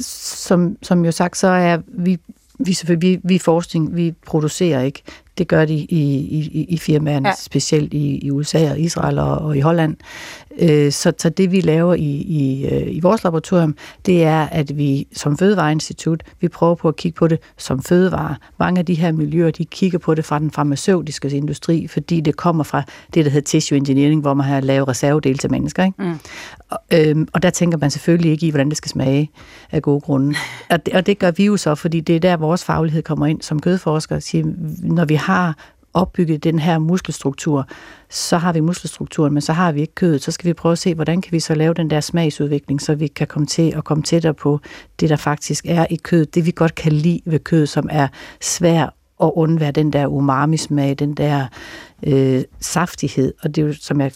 [0.00, 2.18] Som, som jo sagt, så er vi
[2.58, 5.02] vi, vi, vi forskning, vi producerer ikke.
[5.38, 7.34] Det gør de i, i, i firmaerne, ja.
[7.38, 9.96] specielt i, i USA og Israel og, og i Holland.
[10.58, 14.76] Øh, så, så det vi laver i, i, øh, i vores laboratorium, det er, at
[14.76, 18.36] vi som Fødevareinstitut, vi prøver på at kigge på det som fødevare.
[18.58, 22.36] Mange af de her miljøer, de kigger på det fra den farmaceutiske industri, fordi det
[22.36, 22.82] kommer fra
[23.14, 25.84] det, der hedder tissue engineering, hvor man har lavet reservedele til mennesker.
[25.84, 26.02] Ikke?
[26.02, 26.18] Mm.
[26.70, 29.30] Og, øhm, og der tænker man selvfølgelig ikke i, hvordan det skal smage
[29.72, 30.34] af gode grunde.
[30.70, 33.26] Og det, og det gør vi jo så, fordi det er der, vores faglighed kommer
[33.26, 34.18] ind som kødforsker.
[34.18, 34.44] Siger,
[34.82, 35.56] når vi har
[35.94, 37.68] opbygget den her muskelstruktur,
[38.10, 40.22] så har vi muskelstrukturen, men så har vi ikke kødet.
[40.22, 42.94] Så skal vi prøve at se, hvordan kan vi så lave den der smagsudvikling, så
[42.94, 44.60] vi kan komme til at komme tættere på
[45.00, 46.34] det, der faktisk er i kødet.
[46.34, 48.08] Det vi godt kan lide ved kød, som er
[48.40, 48.90] svært
[49.22, 51.46] at undvære den der umami-smag, den der
[52.06, 53.34] øh, saftighed.
[53.42, 54.12] Og det er jo, som jeg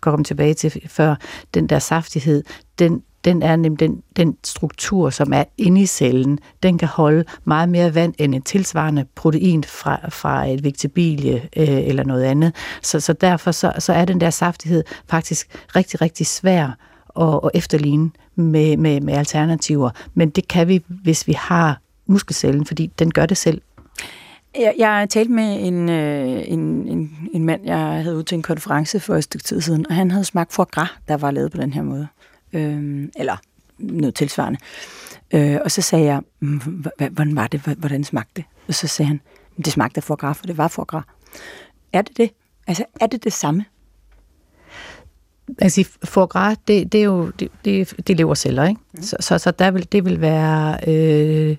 [0.00, 1.14] kom tilbage til før,
[1.54, 2.42] den der saftighed,
[2.78, 7.24] den, den er nemlig den, den struktur, som er inde i cellen, den kan holde
[7.44, 12.54] meget mere vand end en tilsvarende protein fra, fra et vegetabilie øh, eller noget andet.
[12.82, 16.76] Så, så derfor så, så er den der saftighed faktisk rigtig, rigtig svær
[17.20, 19.90] at, at efterligne med, med, med alternativer.
[20.14, 23.62] Men det kan vi, hvis vi har muskelcellen, fordi den gør det selv.
[24.58, 28.42] Jeg, jeg talte med en, øh, en, en, en mand, jeg havde ud til en
[28.42, 31.52] konference for et stykke tid siden, og han havde smagt foie gras, der var lavet
[31.52, 32.08] på den her måde
[32.52, 33.36] øh, eller
[33.78, 34.58] noget tilsvarende.
[35.34, 38.44] Øh, og så sagde jeg, mm, hvordan var det, hvordan smagte det?
[38.68, 39.20] Og så sagde han,
[39.56, 41.02] det smagte af foie for det var foie
[41.92, 42.30] Er det det?
[42.66, 43.64] Altså, er det det samme?
[45.58, 48.80] Altså, foie gras, det, det er jo, det, det, det lever celler, ikke?
[48.92, 49.02] Mm.
[49.02, 51.56] Så, så, så der vil, det vil være, øh,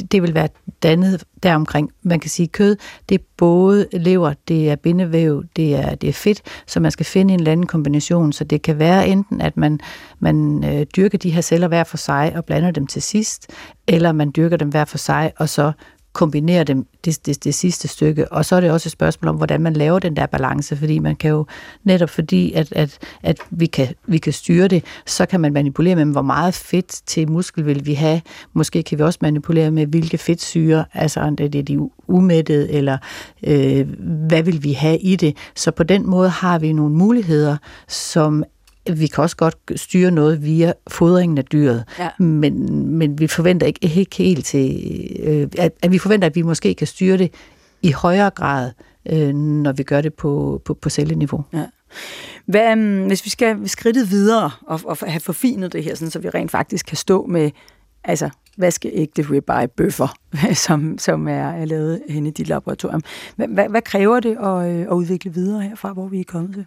[0.00, 0.48] det vil være
[0.82, 1.90] dannet deromkring.
[2.02, 2.76] Man kan sige, kød,
[3.08, 7.06] det er både lever, det er bindevæv, det er, det er fedt, så man skal
[7.06, 8.32] finde en eller anden kombination.
[8.32, 9.80] Så det kan være enten, at man,
[10.18, 13.50] man øh, dyrker de her celler hver for sig og blander dem til sidst,
[13.88, 15.72] eller man dyrker dem hver for sig, og så
[16.12, 18.32] kombinere dem det, det, det sidste stykke.
[18.32, 20.98] Og så er det også et spørgsmål om, hvordan man laver den der balance, fordi
[20.98, 21.46] man kan jo
[21.84, 25.96] netop fordi, at, at, at vi, kan, vi kan styre det, så kan man manipulere
[25.96, 28.20] med, hvor meget fedt til muskel vil vi have.
[28.52, 32.98] Måske kan vi også manipulere med, hvilke fedtsyre, altså om det er de umættede, eller
[33.46, 33.88] øh,
[34.28, 35.36] hvad vil vi have i det.
[35.56, 37.56] Så på den måde har vi nogle muligheder,
[37.88, 38.44] som
[38.90, 42.08] vi kan også godt styre noget via fodringen af dyret, ja.
[42.18, 46.42] men, men vi forventer ikke, ikke helt til, øh, at, at vi forventer, at vi
[46.42, 47.34] måske kan styre det
[47.82, 48.70] i højere grad,
[49.12, 51.44] øh, når vi gør det på, på, på celleniveau.
[51.52, 51.66] Ja.
[52.46, 56.18] Hvad, um, hvis vi skal skridte videre og, og have forfinet det her, sådan, så
[56.18, 57.50] vi rent faktisk kan stå med
[58.04, 60.14] altså, vaskeægte ribeye bøffer,
[60.66, 63.02] som, som er, er lavet henne i dit laboratorium.
[63.36, 66.54] Hvad, hvad, hvad kræver det at, øh, at udvikle videre herfra, hvor vi er kommet
[66.54, 66.66] til?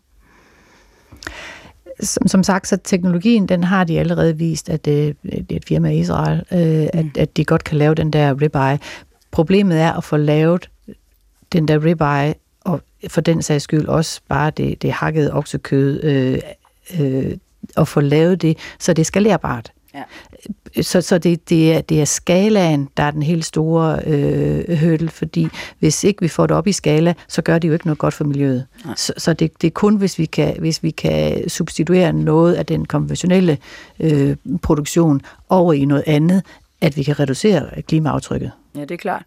[1.99, 5.55] Som, som sagt, så teknologien, den har de allerede vist, at det, øh, det er
[5.55, 7.11] et firma i Israel, øh, at, mm.
[7.17, 8.79] at de godt kan lave den der ribeye.
[9.31, 10.69] Problemet er at få lavet
[11.53, 16.39] den der ribeye, og for den sags skyld også bare det, det hakkede oksekød, øh,
[16.99, 17.37] øh,
[17.75, 19.71] og få lavet det, så det er skalerbart.
[19.93, 20.03] Ja.
[20.81, 25.09] Så, så det, det, er, det er skalaen, der er den helt store øh, hurdle,
[25.09, 25.47] fordi
[25.79, 28.13] hvis ikke vi får det op i skala, så gør det jo ikke noget godt
[28.13, 28.65] for miljøet.
[28.95, 32.65] Så, så det, det er kun, hvis vi, kan, hvis vi kan substituere noget af
[32.65, 33.57] den konventionelle
[33.99, 36.43] øh, produktion over i noget andet,
[36.81, 38.51] at vi kan reducere klimaaftrykket.
[38.75, 39.23] Ja, det er klart.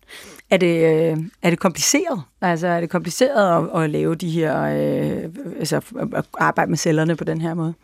[0.50, 2.22] Er det, øh, er det kompliceret?
[2.40, 5.76] Altså, er det kompliceret at, at lave de her, øh, altså
[6.14, 7.74] at arbejde med cellerne på den her måde?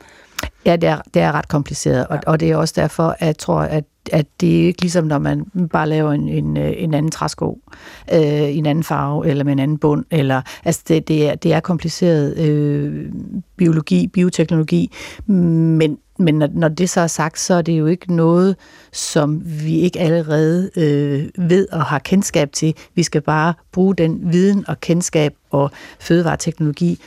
[0.67, 2.31] Ja, det er, det er ret kompliceret, og, ja.
[2.31, 5.19] og det er også derfor, at jeg tror, at, at det er ikke ligesom, når
[5.19, 7.59] man bare laver en, en, en anden træsko
[8.13, 11.35] øh, i en anden farve, eller med en anden bund, eller, altså det, det, er,
[11.35, 13.13] det er kompliceret øh,
[13.57, 14.93] biologi, bioteknologi,
[15.27, 18.57] men, men når, når det så er sagt, så er det jo ikke noget,
[18.93, 22.75] som vi ikke allerede øh, ved og har kendskab til.
[22.95, 27.01] Vi skal bare bruge den viden og kendskab og fødevareteknologi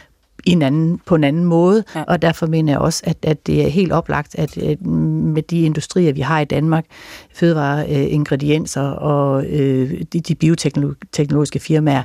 [0.47, 2.03] i en anden, på en anden måde, ja.
[2.03, 5.61] og derfor mener jeg også, at, at det er helt oplagt, at, at med de
[5.61, 6.85] industrier, vi har i Danmark,
[7.33, 12.03] fødevare, øh, ingredienser og øh, de, de bioteknologiske firmaer,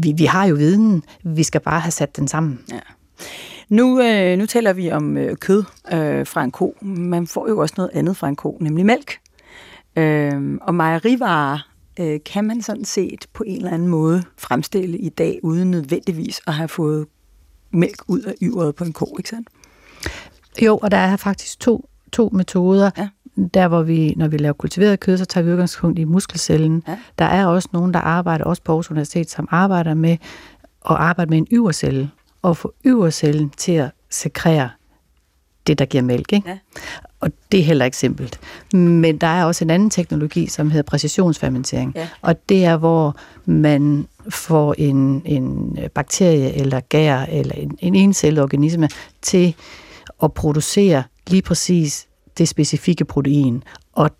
[0.00, 2.60] vi, vi har jo viden, vi skal bare have sat den sammen.
[2.72, 2.78] Ja.
[3.68, 6.76] Nu, øh, nu taler vi om øh, kød øh, fra en ko.
[6.82, 9.18] Man får jo også noget andet fra en ko, nemlig mælk.
[9.96, 11.58] Øh, og mejerivarer
[12.00, 16.40] øh, kan man sådan set på en eller anden måde fremstille i dag, uden nødvendigvis
[16.46, 17.06] at have fået
[17.70, 19.48] mælk ud af yveret på en ko, ikke sandt?
[20.62, 22.90] Jo, og der er faktisk to, to metoder.
[22.98, 23.08] Ja.
[23.54, 26.82] Der, hvor vi, når vi laver kultiveret kød, så tager vi udgangspunkt i muskelcellen.
[26.88, 26.98] Ja.
[27.18, 30.12] Der er også nogen, der arbejder, også på Aarhus Universitet, som arbejder med
[30.90, 32.10] at arbejde med en yvercelle,
[32.42, 34.70] og få yvercellen til at sekrere
[35.70, 36.32] det, der giver mælk.
[36.32, 36.48] Ikke?
[36.48, 36.58] Ja.
[37.20, 38.40] Og det er heller ikke simpelt.
[38.72, 41.92] Men der er også en anden teknologi, som hedder præcisionsfermentering.
[41.96, 42.08] Ja.
[42.20, 48.42] Og det er, hvor man får en, en bakterie eller gær eller en, en encellet
[48.42, 48.88] organisme
[49.22, 49.54] til
[50.22, 52.06] at producere lige præcis
[52.38, 53.62] det specifikke protein.
[53.92, 54.10] Og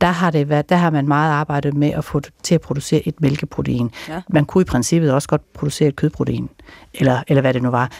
[0.00, 3.08] der har, det været, der har man meget arbejdet med at få til at producere
[3.08, 3.90] et mælkeprotein.
[4.08, 4.20] Ja.
[4.28, 6.48] Man kunne i princippet også godt producere et kødprotein,
[6.94, 7.90] eller, eller hvad det nu var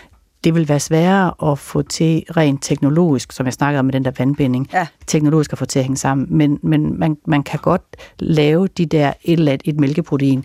[0.44, 4.04] det vil være sværere at få til rent teknologisk, som jeg snakkede om med den
[4.04, 4.86] der vandbinding, ja.
[5.06, 6.26] teknologisk at få til at hænge sammen.
[6.30, 7.82] Men, men man, man kan godt
[8.18, 10.44] lave de der et eller andet, et mælkeprotein.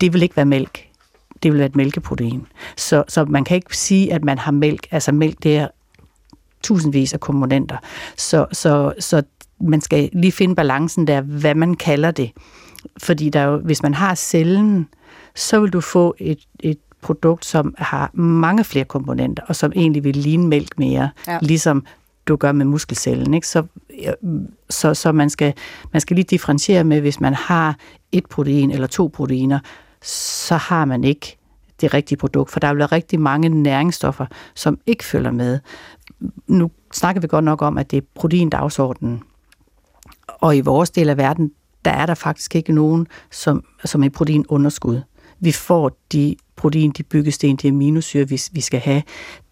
[0.00, 0.88] Det vil ikke være mælk.
[1.42, 2.46] Det vil være et mælkeprotein.
[2.76, 4.86] Så, så man kan ikke sige, at man har mælk.
[4.90, 5.68] Altså mælk, det er
[6.62, 7.76] tusindvis af komponenter.
[8.16, 9.22] Så, så, så
[9.60, 12.30] man skal lige finde balancen der, hvad man kalder det.
[13.02, 14.88] Fordi der jo, hvis man har cellen,
[15.34, 20.04] så vil du få et, et produkt, som har mange flere komponenter, og som egentlig
[20.04, 21.38] vil ligne mælk mere, ja.
[21.42, 21.84] ligesom
[22.28, 23.34] du gør med muskelcellen.
[23.34, 23.48] Ikke?
[23.48, 23.62] Så,
[24.70, 25.54] så, så man, skal,
[25.92, 27.76] man skal lige differentiere med, hvis man har
[28.12, 29.58] et protein eller to proteiner,
[30.02, 31.38] så har man ikke
[31.80, 35.58] det rigtige produkt, for der være rigtig mange næringsstoffer, som ikke følger med.
[36.46, 39.22] Nu snakker vi godt nok om, at det er proteindagsordenen,
[40.28, 41.52] og i vores del af verden,
[41.84, 45.00] der er der faktisk ikke nogen, som, som er proteinunderskud.
[45.40, 49.02] Vi får de protein, de byggesten, de aminosyre, vi, vi skal have.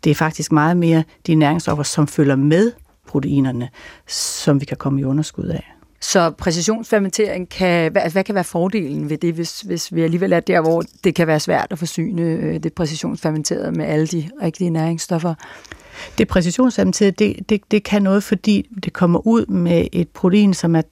[0.05, 2.73] Det er faktisk meget mere de næringsstoffer, som følger med
[3.07, 3.69] proteinerne,
[4.07, 5.73] som vi kan komme i underskud af.
[6.01, 10.41] Så præcisionsfermentering, kan, hvad, hvad kan være fordelen ved det, hvis, hvis vi alligevel er
[10.41, 14.71] der, hvor det kan være svært at forsyne øh, det præcisionsfermenterede med alle de rigtige
[14.71, 15.35] næringsstoffer?
[16.19, 20.77] Det præcisionsfermenterede, det, det, det kan noget, fordi det kommer ud med et protein, som
[20.77, 20.83] er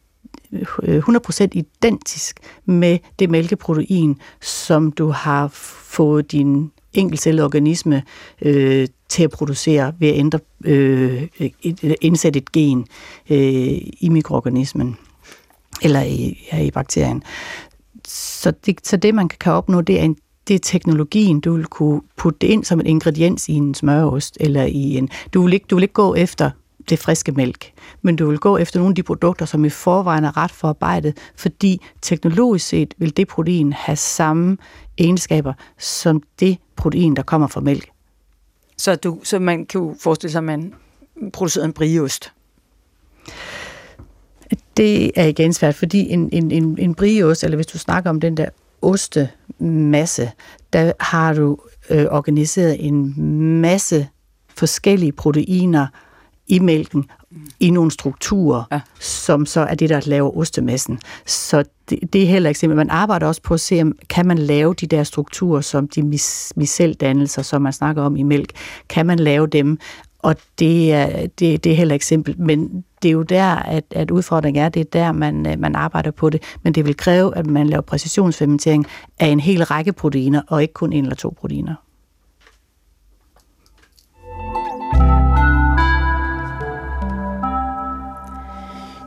[0.53, 8.03] 100% identisk med det mælkeprotein, som du har fået din enkeltcellede organisme
[8.43, 12.87] øh, til at producere ved at ændre, øh, et, indsætte et gen
[13.31, 14.97] øh, i mikroorganismen
[15.83, 17.23] eller i, ja, i bakterien.
[18.09, 20.17] Så det, så det, man kan opnå, det er, en,
[20.49, 24.37] det er teknologien, du vil kunne putte det ind som en ingrediens i en smørost,
[24.41, 25.09] eller i en...
[25.35, 26.51] Du vil ikke, du vil ikke gå efter
[26.91, 27.73] det friske mælk.
[28.03, 31.17] Men du vil gå efter nogle af de produkter, som i forvejen er ret forarbejdet,
[31.37, 34.57] fordi teknologisk set vil det protein have samme
[34.99, 37.89] egenskaber som det protein, der kommer fra mælk.
[38.77, 40.75] Så, du, så man kan jo forestille sig, at man
[41.33, 42.33] producerer en briost?
[44.77, 48.21] Det er igen svært, fordi en, en, en, en briost, eller hvis du snakker om
[48.21, 48.49] den der
[48.83, 50.31] ostemasse,
[50.73, 51.59] der har du
[51.91, 53.15] øh, organiseret en
[53.61, 54.09] masse
[54.57, 55.87] forskellige proteiner
[56.49, 57.05] i mælken,
[57.61, 58.81] i nogle strukturer, ja.
[59.01, 60.99] som så er det, der laver ostemassen.
[61.27, 62.87] Så det, det er heller ikke simpelthen.
[62.87, 66.03] Man arbejder også på at se, om kan man lave de der strukturer, som de
[66.03, 68.53] mis, miceldannelser, som man snakker om i mælk,
[68.89, 69.79] kan man lave dem,
[70.25, 73.85] og det er, det, det er heller ikke simpelt, men det er jo der, at,
[73.91, 76.43] at udfordringen er, det er der, man, øh, man arbejder på det.
[76.63, 78.87] Men det vil kræve, at man laver præcisionsfermentering
[79.19, 81.75] af en hel række proteiner, og ikke kun en eller to proteiner.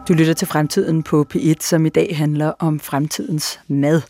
[0.08, 4.02] Du lytter til Fremtiden på P1, som i dag handler om fremtidens mad.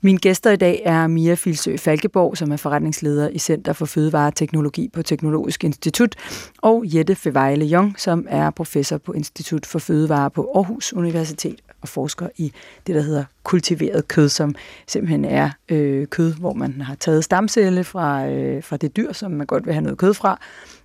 [0.00, 4.90] Mine gæster i dag er Mia Filsø Falkeborg, som er forretningsleder i Center for Fødevareteknologi
[4.92, 6.16] på Teknologisk Institut,
[6.58, 11.88] og Jette Fevejle Jong, som er professor på Institut for Fødevare på Aarhus Universitet og
[11.88, 12.52] forsker i
[12.86, 14.54] det, der hedder kultiveret kød, som
[14.86, 19.30] simpelthen er øh, kød, hvor man har taget stamcelle fra, øh, fra det dyr, som
[19.30, 20.40] man godt vil have noget kød fra,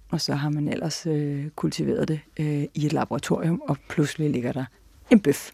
[0.09, 4.51] og så har man ellers øh, kultiveret det øh, i et laboratorium, og pludselig ligger
[4.51, 4.65] der
[5.09, 5.51] en bøf.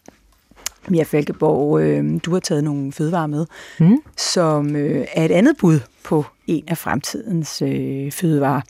[0.88, 3.46] Mia Falkeborg, øh, du har taget nogle fødevarer med,
[3.80, 3.98] mm.
[4.16, 8.60] som øh, er et andet bud på en af fremtidens øh, fødevarer.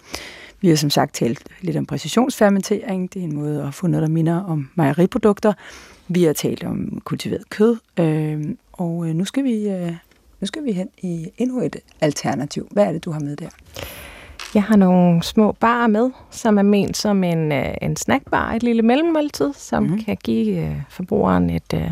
[0.60, 3.14] Vi har som sagt talt lidt om præcisionsfermentering.
[3.14, 5.52] Det er en måde at få noget, der minder om mejeriprodukter.
[6.08, 9.92] Vi har talt om kultiveret kød, øh, og øh, nu, skal vi, øh,
[10.40, 12.68] nu skal vi hen i endnu et alternativ.
[12.70, 13.48] Hvad er det, du har med der?
[14.56, 18.62] Jeg har nogle små barer med, som er ment som en, øh, en snackbar, et
[18.62, 20.04] lille mellemmåltid, som mm.
[20.04, 21.90] kan give øh, forbrugeren et, øh,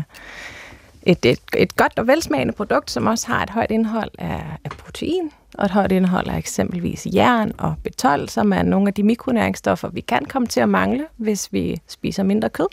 [1.03, 4.71] et, et, et godt og velsmagende produkt, som også har et højt indhold af, af
[4.71, 9.03] protein, og et højt indhold af eksempelvis jern og betol, som er nogle af de
[9.03, 12.67] mikronæringsstoffer, vi kan komme til at mangle, hvis vi spiser mindre kød.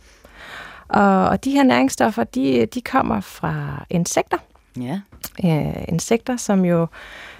[0.88, 4.38] Og, og de her næringsstoffer, de, de kommer fra insekter.
[4.81, 5.00] Ja.
[5.44, 6.87] Øh, insekter, som jo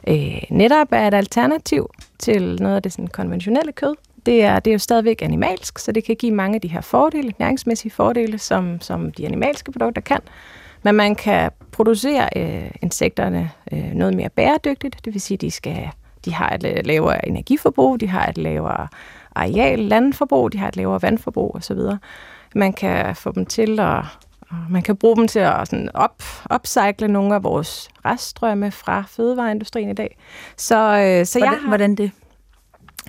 [0.09, 3.95] øh, netop er et alternativ til noget af det sådan, konventionelle kød.
[4.27, 6.81] Det er, det er jo stadigvæk animalsk, så det kan give mange af de her
[6.81, 10.21] fordele, næringsmæssige fordele, som, som de animalske produkter kan.
[10.83, 15.89] Men man kan producere øh, insekterne øh, noget mere bæredygtigt, det vil sige, de skal
[16.25, 18.89] de har et øh, lavere energiforbrug, de har et lavere
[19.35, 21.79] areal, landforbrug, de har et lavere vandforbrug osv.
[22.55, 24.05] Man kan få dem til at
[24.71, 26.23] man kan bruge dem til at sådan op,
[26.55, 30.17] upcycle nogle af vores reststrømme fra fødevareindustrien i dag.
[30.57, 32.11] Så, øh, så hvordan, jeg har, hvordan det?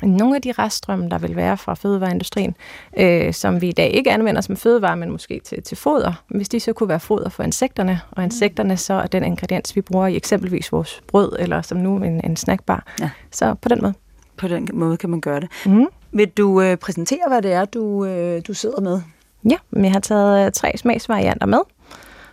[0.02, 2.56] Nogle af de reststrømme, der vil være fra fødevareindustrien,
[2.98, 6.50] øh, som vi i dag ikke anvender som fødevare, men måske til, til foder, hvis
[6.50, 8.24] de så kunne være foder for insekterne, og mm.
[8.24, 12.22] insekterne så er den ingrediens, vi bruger i eksempelvis vores brød, eller som nu en,
[12.24, 12.94] en snackbar.
[13.00, 13.10] Ja.
[13.32, 13.94] Så på den måde.
[14.38, 15.50] På den måde kan man gøre det.
[15.66, 15.88] Mm.
[16.12, 19.02] Vil du øh, præsentere, hvad det er, du, øh, du sidder med?
[19.50, 21.60] Ja, men jeg har taget øh, tre smagsvarianter med.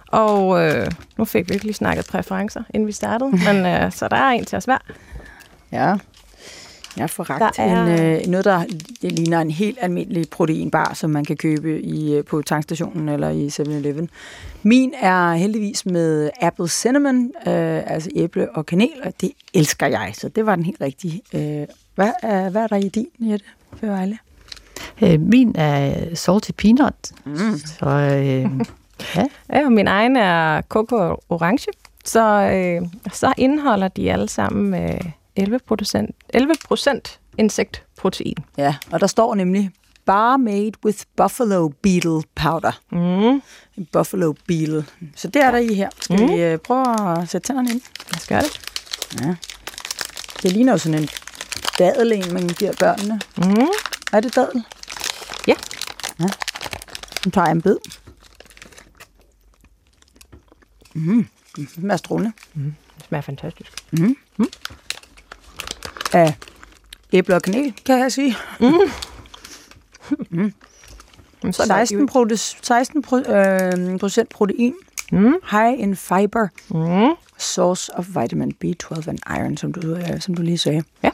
[0.08, 4.08] Og øh, nu fik vi ikke lige snakket præferencer, inden vi startede, men øh, så
[4.08, 4.78] der er en til os hver.
[5.72, 5.96] Ja.
[6.96, 7.84] Jeg får ragt er...
[7.84, 8.64] en, øh, noget, der
[9.00, 13.46] ligner en helt almindelig proteinbar, som man kan købe i øh, på tankstationen eller i
[13.46, 14.10] 7-Eleven.
[14.62, 20.12] Min er heldigvis med apple cinnamon, øh, altså æble og kanel, og det elsker jeg,
[20.14, 21.22] så det var den helt rigtige.
[21.34, 23.44] Øh, hvad, er, hvad er der i din, Jette
[23.80, 24.18] Føvejle?
[25.02, 26.94] Øh, min er salty peanut.
[27.24, 27.58] Mm.
[27.78, 28.50] Så, øh,
[29.16, 29.26] ja.
[29.52, 31.66] ja, min egen er coco orange.
[32.04, 35.00] Så, øh, så indeholder de alle sammen øh,
[35.36, 36.54] 11 procent 11
[37.38, 38.36] insektprotein.
[38.56, 39.70] Ja, og der står nemlig
[40.06, 42.80] bar made with buffalo beetle powder.
[42.92, 43.42] Mm.
[43.92, 44.84] Buffalo beetle.
[45.16, 45.88] Så det er der i her.
[46.00, 46.28] Skal mm.
[46.28, 47.80] vi øh, prøve at sætte tænderne ind?
[48.08, 48.60] Lad os gøre det.
[49.20, 49.34] Ja.
[50.42, 51.08] Det ligner jo sådan en
[51.78, 53.20] dadel, en man giver børnene.
[53.36, 53.68] Mm.
[54.12, 54.64] Er det dadel?
[55.46, 55.54] Ja.
[56.20, 56.28] ja.
[57.24, 57.76] Nu tager jeg en bid.
[60.94, 61.28] Mm.
[61.56, 62.32] Det smager strålende.
[62.54, 62.74] Mm.
[62.98, 63.72] Det smager fantastisk.
[63.90, 64.16] Mm.
[64.36, 64.46] Mm.
[66.12, 66.36] Af
[67.12, 68.36] æble og kanel, kan jeg sige.
[68.60, 68.72] Mm.
[70.30, 70.52] mm.
[71.52, 74.74] Så 16, prote 16 pro øh, procent protein.
[75.12, 75.34] Mm.
[75.50, 76.48] High in fiber.
[76.68, 77.16] Mm.
[77.38, 80.84] Source of vitamin B12 and iron, som du, øh, som du lige sagde.
[81.02, 81.10] Ja.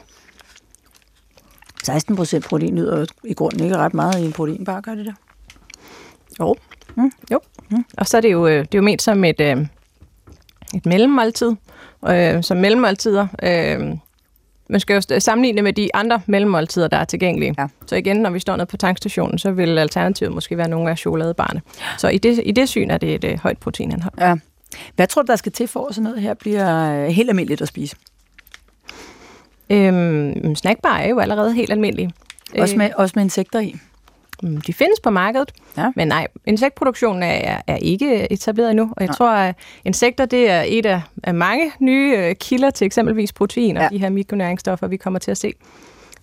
[1.87, 5.13] 16 procent protein lyder i grunden ikke ret meget i en proteinbar, gør det der?
[6.39, 6.55] Jo.
[6.95, 7.11] Mm.
[7.31, 7.39] Jo.
[7.69, 7.85] Mm.
[7.97, 9.57] Og så er det jo, øh, det er jo ment som et, øh,
[10.75, 11.51] et mellemmåltid.
[12.09, 13.27] Øh, som mellemmåltider.
[13.43, 13.97] Øh,
[14.69, 17.55] man skal jo sammenligne med de andre mellemmåltider, der er tilgængelige.
[17.57, 17.67] Ja.
[17.85, 20.97] Så igen, når vi står nede på tankstationen, så vil alternativet måske være nogle af
[20.97, 21.61] chokoladebarne.
[21.97, 24.13] Så i det, i det syn er det et øh, højt proteinindhold.
[24.19, 24.35] Ja.
[24.95, 27.61] Hvad tror du, der skal til for, at sådan noget her bliver øh, helt almindeligt
[27.61, 27.95] at spise?
[29.69, 32.09] Øhm, snackbar er jo allerede helt almindelig.
[32.59, 33.75] Også med, øh, også med insekter i?
[34.43, 35.91] Mm, De findes på markedet, Ja.
[35.95, 38.83] men nej, insektproduktionen er, er ikke etableret endnu.
[38.83, 39.15] Og jeg Nej.
[39.15, 39.55] tror, at
[39.85, 43.89] insekter det er et af, af mange nye øh, kilder til eksempelvis protein og Ja.
[43.89, 45.53] de her mikronæringsstoffer, vi kommer til at se.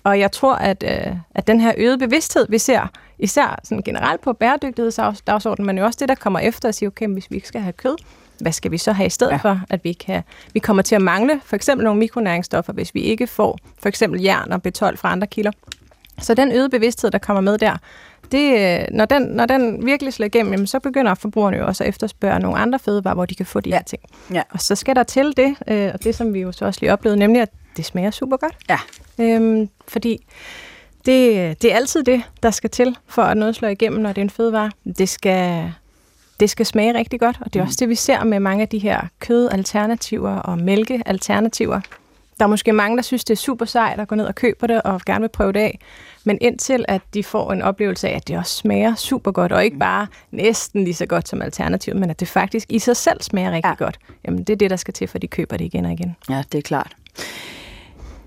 [0.04, 4.20] Og jeg tror, at, øh, at den her øgede bevidsthed, vi ser, især sådan generelt
[4.20, 7.48] på bæredygtighedsdagsordenen, men jo også det, der kommer efter at sige, okay, hvis vi ikke
[7.48, 7.96] skal have kød,
[8.40, 9.36] hvad skal vi så have i stedet Ja.
[9.36, 10.22] for, at vi kan,
[10.52, 14.22] vi kommer til at mangle for eksempel nogle mikronæringsstoffer, hvis vi ikke får for eksempel
[14.22, 15.50] jern og B12 fra andre kilder.
[16.20, 17.76] Så den øgede bevidsthed, der kommer med der,
[18.32, 21.84] det, øh, når, den, når den virkelig slår igennem, jamen, så begynder forbrugerne jo også
[21.84, 23.76] at efterspørge nogle andre fødevarer, hvor de kan få de Ja.
[23.76, 24.02] her ting.
[24.32, 24.42] Ja.
[24.50, 26.92] Og så skal der til det, øh, og det som vi jo så også lige
[26.92, 28.54] oplevede, nemlig at det smager super godt.
[28.68, 28.78] Ja.
[29.20, 30.26] Øhm, fordi
[31.06, 34.18] det, det er altid det, der skal til, for at noget slår igennem, når det
[34.18, 34.70] er en fødevare.
[34.98, 35.72] Det skal,
[36.40, 37.66] det skal smage rigtig godt, og det er Mm.
[37.66, 41.80] også det, vi ser med mange af de her kødalternativer og mælkealternativer.
[42.38, 44.66] Der er måske mange, der synes, det er super sejt at gå ned og købe
[44.66, 45.78] det og gerne vil prøve det af.
[46.24, 49.64] Men indtil at de får en oplevelse af, at det også smager super godt, og
[49.64, 53.22] ikke bare næsten lige så godt som alternativ, men at det faktisk i sig selv
[53.22, 53.84] smager rigtig ja.
[53.84, 56.16] godt, jamen det er det, der skal til, for de køber det igen og igen.
[56.30, 56.96] Ja, det er klart.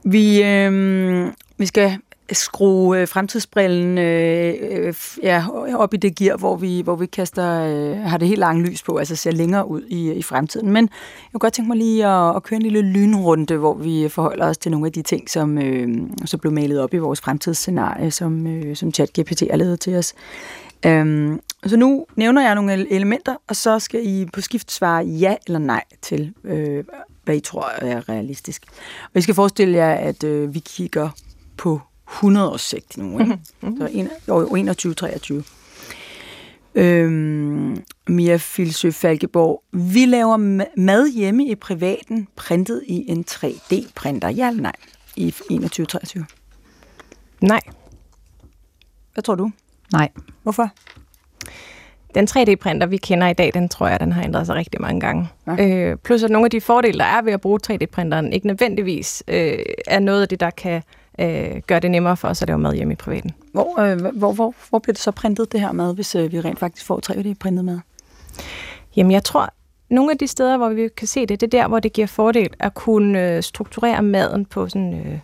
[0.04, 1.28] Vi, øh,
[1.58, 1.98] vi skal
[2.32, 5.44] skrue øh, fremtidsbrillen øh, øh ja,
[5.76, 8.84] op i det gear, hvor vi, hvor vi kaster, øh, har det helt lange lys
[8.84, 10.72] på, altså ser længere ud i, i fremtiden.
[10.72, 14.10] Men jeg kunne godt tænke mig lige at, at køre en lille lynrunde, hvor vi
[14.10, 15.88] forholder os til nogle af de ting, som øh,
[16.26, 20.14] så blev malet op i vores fremtidsscenarie, som, øh, som ChatGPT har lavet til os.
[20.86, 25.36] Øhm, så nu nævner jeg nogle elementer, og så skal I på skift svare ja
[25.48, 26.84] eller nej til, øh,
[27.24, 28.64] hvad I tror er realistisk.
[29.14, 31.10] Og I skal forestille jer, at øh, vi kigger
[31.58, 31.82] på
[32.14, 33.40] 100 års sigt nu, ikke?
[33.62, 35.54] Så en, år 21-23.
[36.76, 44.30] Øhm, Mia Filsø Falkeborg, vi laver ma- mad hjemme i privaten, printet i en 3D-printer.
[44.30, 44.74] Ja eller nej?
[45.16, 46.24] I 21-23.
[47.42, 47.60] Nej.
[49.14, 49.52] Hvad tror du?
[49.94, 50.10] Nej.
[50.44, 50.70] Hvorfor?
[52.16, 55.00] Den 3D-printer, vi kender i dag, den tror jeg, den har ændret sig rigtig mange
[55.02, 55.30] gange.
[55.48, 55.68] Ja.
[55.68, 59.24] Øh, plus at nogle af de fordele, der er ved at bruge 3D-printeren, ikke nødvendigvis
[59.28, 60.84] øh, er noget af det, der kan
[61.20, 63.32] øh, gøre det nemmere for os at lave mad hjemme i privaten.
[63.52, 66.42] Hvor, øh, hvor, hvor, hvor bliver det så printet, det her mad, hvis øh, vi
[66.42, 67.80] rent faktisk får 3D-printet mad?
[68.96, 69.50] Jamen, jeg tror,
[69.90, 72.08] nogle af de steder, hvor vi kan se det, det er der, hvor det giver
[72.08, 75.20] fordel at kunne øh, strukturere maden på sådan, øh,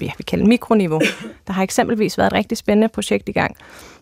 [0.00, 1.00] jeg vil kalde det mikroniveau.
[1.46, 3.56] Der har eksempelvis været et rigtig spændende projekt i gang,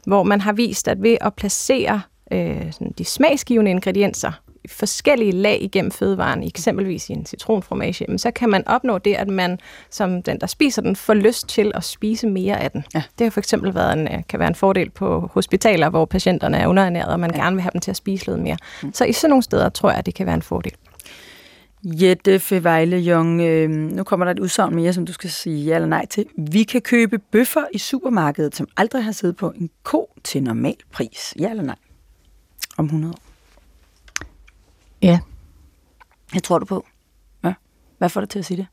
[0.07, 2.01] hvor man har vist, at ved at placere
[2.33, 8.19] øh, sådan de smagsgivende ingredienser i forskellige lag igennem fødevaren, eksempelvis i en citronfromage, jamen,
[8.19, 9.59] så kan man opnå det, at man
[9.91, 12.85] som den, der spiser den, får lyst til at spise mere af den.
[12.95, 13.03] Ja.
[13.19, 16.57] Det har for eksempel været en, øh, kan være en fordel på hospitaler, hvor patienterne
[16.59, 17.43] er underernæret, og man Ja.
[17.43, 18.57] gerne vil have dem til at spise lidt mere.
[18.83, 18.93] Mm.
[18.95, 20.73] Så i sådan nogle steder tror jeg, at det kan være en fordel.
[21.85, 25.75] Jette Fevejle Jung, øh, nu kommer der et udsagn mere, som du skal sige ja
[25.75, 26.27] eller nej til.
[26.39, 30.75] Vi kan købe bøffer i supermarkedet, som aldrig har siddet på en ko til normal
[30.93, 31.35] pris.
[31.39, 31.77] Ja eller nej?
[32.77, 33.22] Om 100 år.
[35.03, 35.21] Ja.
[36.35, 36.87] Jeg tror du på.
[37.45, 37.55] Ja.
[37.99, 38.67] Hvad får dig til at sige det?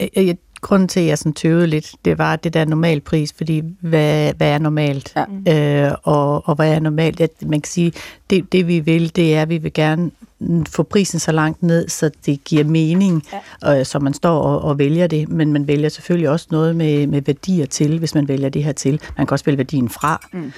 [0.00, 3.32] Jeg, jeg, grunden til, at jeg sådan tøvede lidt, det var det der normal pris,
[3.36, 5.14] fordi hvad, hvad er normalt?
[5.46, 5.86] Ja.
[5.86, 7.20] Øh, og, og hvad er normalt?
[7.20, 7.92] At man kan sige,
[8.30, 11.62] det, det vi vil, det er, at vi vil gerne mm, få prisen så langt
[11.62, 13.22] ned, så det giver mening,
[13.62, 13.78] ja.
[13.78, 15.28] øh, så man står og, og vælger det.
[15.28, 18.72] Men man vælger selvfølgelig også noget med, med værdier til, hvis man vælger det her
[18.72, 19.00] til.
[19.16, 20.28] Man kan også vælge værdien fra.
[20.32, 20.52] Mm.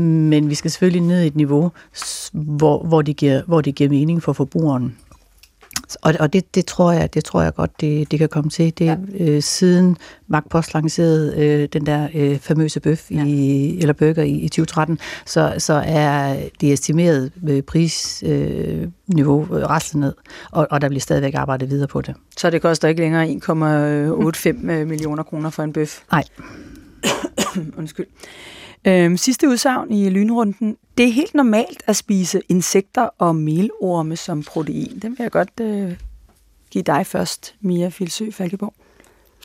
[0.00, 1.72] Men vi skal selvfølgelig ned i et niveau,
[2.32, 4.96] hvor, hvor, det, giver, hvor det giver mening for forbrugeren.
[5.96, 8.78] Og, og det, det, tror jeg, det tror jeg godt, det, det kan komme til.
[8.78, 8.96] Det, ja.
[9.20, 13.24] øh, siden Mark Post lancerede øh, den der øh, famøse bøf ja.
[13.24, 19.68] i, eller burger i, i 2013, så, så er det estimerede øh, prisniveau øh, øh,
[19.68, 20.14] raslet ned,
[20.50, 22.14] og, og der bliver stadigvæk arbejdet videre på det.
[22.36, 26.00] Så det koster ikke længere 1,85 millioner kroner for en bøf?
[26.12, 26.24] Nej.
[27.78, 28.06] Undskyld.
[28.84, 30.76] Øhm, sidste udsagn i lynrunden.
[30.98, 34.98] Det er helt normalt at spise insekter og melorme som protein.
[35.02, 35.96] Den vil jeg godt øh,
[36.70, 38.74] give dig først, Mia Filsø Falkeborg.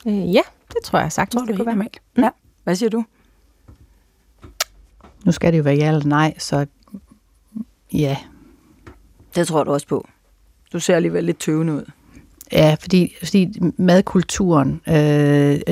[0.06, 1.74] Øh, ja, det tror jeg sagtens, Tror du, det det kunne være.
[1.74, 2.00] normalt?
[2.18, 2.30] Ja.
[2.64, 3.04] Hvad siger du?
[5.24, 6.66] Nu skal det jo være ja eller nej, så
[7.92, 8.16] ja.
[9.34, 10.08] Det tror du også på.
[10.72, 11.90] Du ser alligevel lidt tøvende ud.
[12.52, 14.94] Ja, fordi, fordi madkulturen, øh,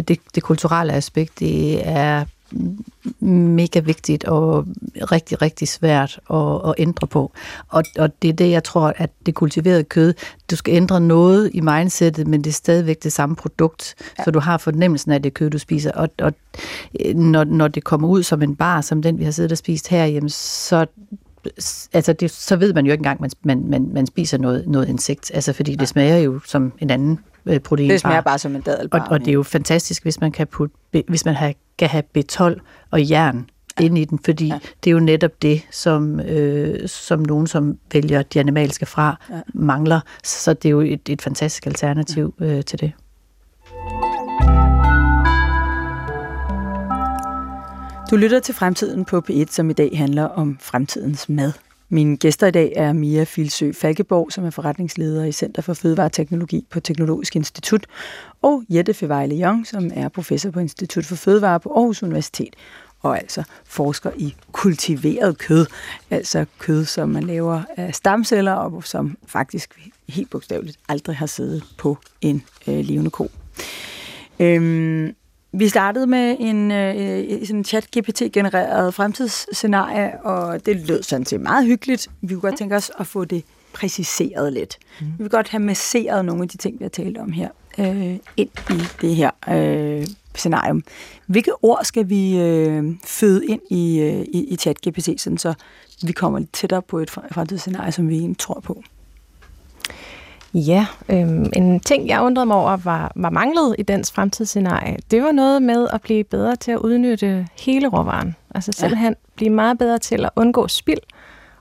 [0.09, 2.25] det, det kulturelle aspekt, det er
[3.21, 7.33] mega vigtigt og rigtig, rigtig svært at, at ændre på.
[7.69, 10.15] Og, og det er det, jeg tror, at det kultiverede kød,
[10.51, 14.25] du skal ændre noget i mindsetet, men det er stadigvæk det samme produkt, ja.
[14.25, 15.93] så du har fornemmelsen af det kød, du spiser.
[15.93, 16.35] Og, og
[17.15, 19.89] når, når det kommer ud som en bar, som den, vi har siddet og spist
[19.89, 20.87] her, jamen, så
[21.93, 24.89] altså det, så ved man jo ikke engang, man, man, man, man spiser noget, noget
[24.89, 27.91] insekt, altså fordi det smager jo som en anden øh, protein.
[27.91, 29.07] Det smager bare som en og, dadelbar.
[29.11, 30.77] og det er jo fantastisk, hvis man kan, putte,
[31.09, 33.49] hvis man have, kan have B12 og jern
[33.81, 33.85] ja.
[33.85, 34.59] ind i den, fordi ja.
[34.85, 39.41] det er jo netop det, som, øh, som nogen, som vælger de animalske fra, ja.
[39.55, 40.01] mangler.
[40.25, 42.45] Så det er jo et, et fantastisk alternativ ja.
[42.45, 42.93] øh, til det.
[48.11, 51.53] Du lytter til Fremtiden på P1, som i dag handler om fremtidens mad.
[51.95, 56.67] Mine gæster i dag er Mia Filsø Falkeborg, som er forretningsleder i Center for Fødevareteknologi
[56.71, 57.87] på Teknologisk Institut,
[58.43, 62.57] og Jette Fevejle Jong, som er professor på Institut for Fødevare på Aarhus Universitet,
[63.01, 65.67] og altså forsker i kultiveret kød,
[66.11, 71.65] altså kød, som man laver af stamceller, og som faktisk helt bogstaveligt aldrig har siddet
[71.79, 73.31] på en øh, levende ko.
[74.41, 75.15] Øhm,
[75.53, 82.11] vi startede med en øh, sådan chat-GPT-genereret fremtidsscenarie, og det lød sådan set meget hyggeligt.
[82.21, 84.79] Vi kunne godt tænke os at få det præciseret lidt.
[85.01, 85.07] Mm.
[85.07, 87.49] Vi vil godt have masseret nogle af de ting, vi har talt om her,
[87.79, 90.83] øh, ind i det her øh, scenarium.
[91.27, 95.55] Hvilke ord skal vi øh, føde ind i, øh, i, i chat-GPT, sådan så
[96.03, 98.83] vi kommer lidt tættere på et fremtidsscenarie, som vi egentlig tror på?
[100.55, 104.97] Ja, øhm, en ting, jeg undrede mig over, var, var manglet i dens fremtidsscenarie.
[105.11, 108.37] Det var noget med at blive bedre til at udnytte hele råvaren.
[108.55, 109.31] Altså simpelthen ja.
[109.37, 111.01] blive meget bedre til at undgå spild,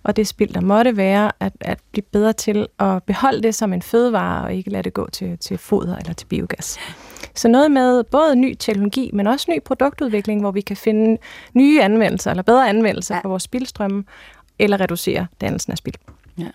[0.03, 3.73] og det spild, der måtte være, at, at blive bedre til at beholde det som
[3.73, 6.77] en fødevare, og ikke lade det gå til, til foder eller til biogas.
[7.35, 11.17] Så noget med både ny teknologi, men også ny produktudvikling, hvor vi kan finde
[11.53, 13.21] nye anvendelser, eller bedre anvendelser ja.
[13.21, 14.03] for vores spildstrømme,
[14.59, 15.95] eller reducere dannelsen af spild.
[16.37, 16.47] Ja.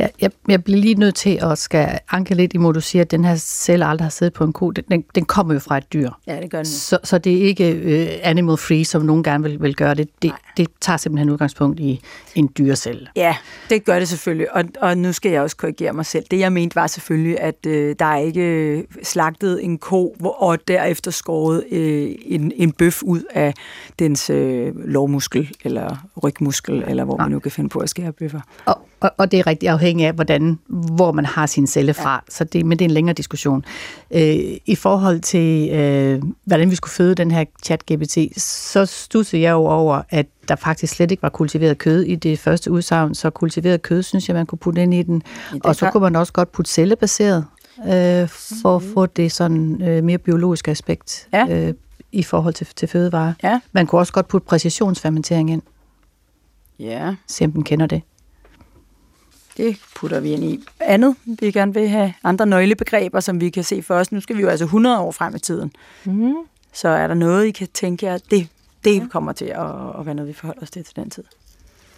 [0.00, 3.10] Ja, jeg, jeg bliver lige nødt til at skal anke lidt imod, du siger, at
[3.10, 4.70] den her celle aldrig har siddet på en ko.
[4.70, 6.10] Den, den, den kommer jo fra et dyr.
[6.26, 6.66] Ja, det gør den.
[6.66, 10.08] Så, så det er ikke uh, animal free, som nogen gerne vil, vil gøre det.
[10.22, 12.00] Det, det tager simpelthen udgangspunkt i
[12.34, 13.08] en dyrecelle.
[13.16, 13.36] Ja,
[13.70, 14.54] det gør det selvfølgelig.
[14.54, 16.24] Og, og nu skal jeg også korrigere mig selv.
[16.30, 20.58] Det jeg mente var selvfølgelig, at uh, der er ikke slagtet en ko, hvor, og
[20.68, 23.54] derefter skåret uh, en, en bøf ud af
[23.98, 27.24] dens uh, lovmuskel, eller rygmuskel, eller hvor Nej.
[27.24, 28.40] man nu kan finde på at skære bøffer.
[28.64, 32.12] Og, og, og det er rigtig afhængigt af, hvordan, hvor man har sin celle fra.
[32.12, 32.18] Ja.
[32.28, 33.64] Så det, men det er en længere diskussion.
[34.10, 39.50] Øh, I forhold til, øh, hvordan vi skulle føde den her chat-GPT, så stussede jeg
[39.52, 43.14] jo over, at der faktisk slet ikke var kultiveret kød i det første udsagn.
[43.14, 45.22] Så kultiveret kød, synes jeg, man kunne putte ind i den.
[45.52, 47.44] Ja, og så kunne man også godt putte cellebaseret,
[47.78, 48.90] øh, for mm-hmm.
[48.90, 51.46] at få det sådan øh, mere biologiske aspekt ja.
[51.50, 51.74] øh,
[52.12, 53.32] i forhold til, til fødevarer.
[53.42, 53.60] Ja.
[53.72, 55.62] Man kunne også godt putte præcisionsfermentering ind.
[56.78, 57.14] Ja.
[57.26, 58.02] Se om den kender det.
[59.60, 60.64] Det putter vi ind i.
[60.80, 64.12] Andet, vi gerne vil have andre nøglebegreber, som vi kan se for os.
[64.12, 65.72] Nu skal vi jo altså 100 år frem i tiden.
[66.04, 66.34] Mm.
[66.72, 68.48] Så er der noget, I kan tænke jer, det,
[68.84, 69.06] det ja.
[69.10, 71.24] kommer til at, at være noget, vi forholder os til til den tid.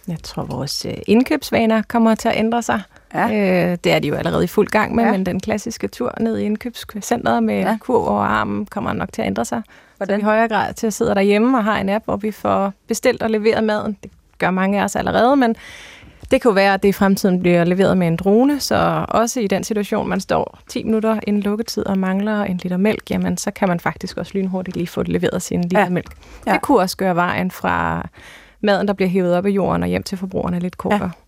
[0.07, 2.81] Jeg tror, vores øh, indkøbsvaner kommer til at ændre sig.
[3.13, 3.27] Ja.
[3.27, 5.11] Øh, det er de jo allerede i fuld gang med, ja.
[5.11, 7.77] men den klassiske tur ned i indkøbscenteret med ja.
[7.81, 9.61] kurv over armen kommer nok til at ændre sig.
[9.97, 10.19] Hvordan?
[10.19, 12.73] Så i højere grad til at sidde derhjemme og har en app, hvor vi får
[12.87, 13.97] bestilt og leveret maden.
[14.03, 15.55] Det gør mange af os allerede, men
[16.31, 19.39] det kan jo være, at det i fremtiden bliver leveret med en drone, så også
[19.39, 23.37] i den situation, man står 10 minutter inden lukketid og mangler en liter mælk, jamen
[23.37, 25.89] så kan man faktisk også lynhurtigt lige få det leveret sin liter ja.
[25.89, 26.11] mælk.
[26.47, 26.53] Ja.
[26.53, 28.07] Det kunne også gøre vejen fra
[28.61, 31.01] maden, der bliver hævet op af jorden og hjem til forbrugerne lidt kortere.
[31.03, 31.23] Ja.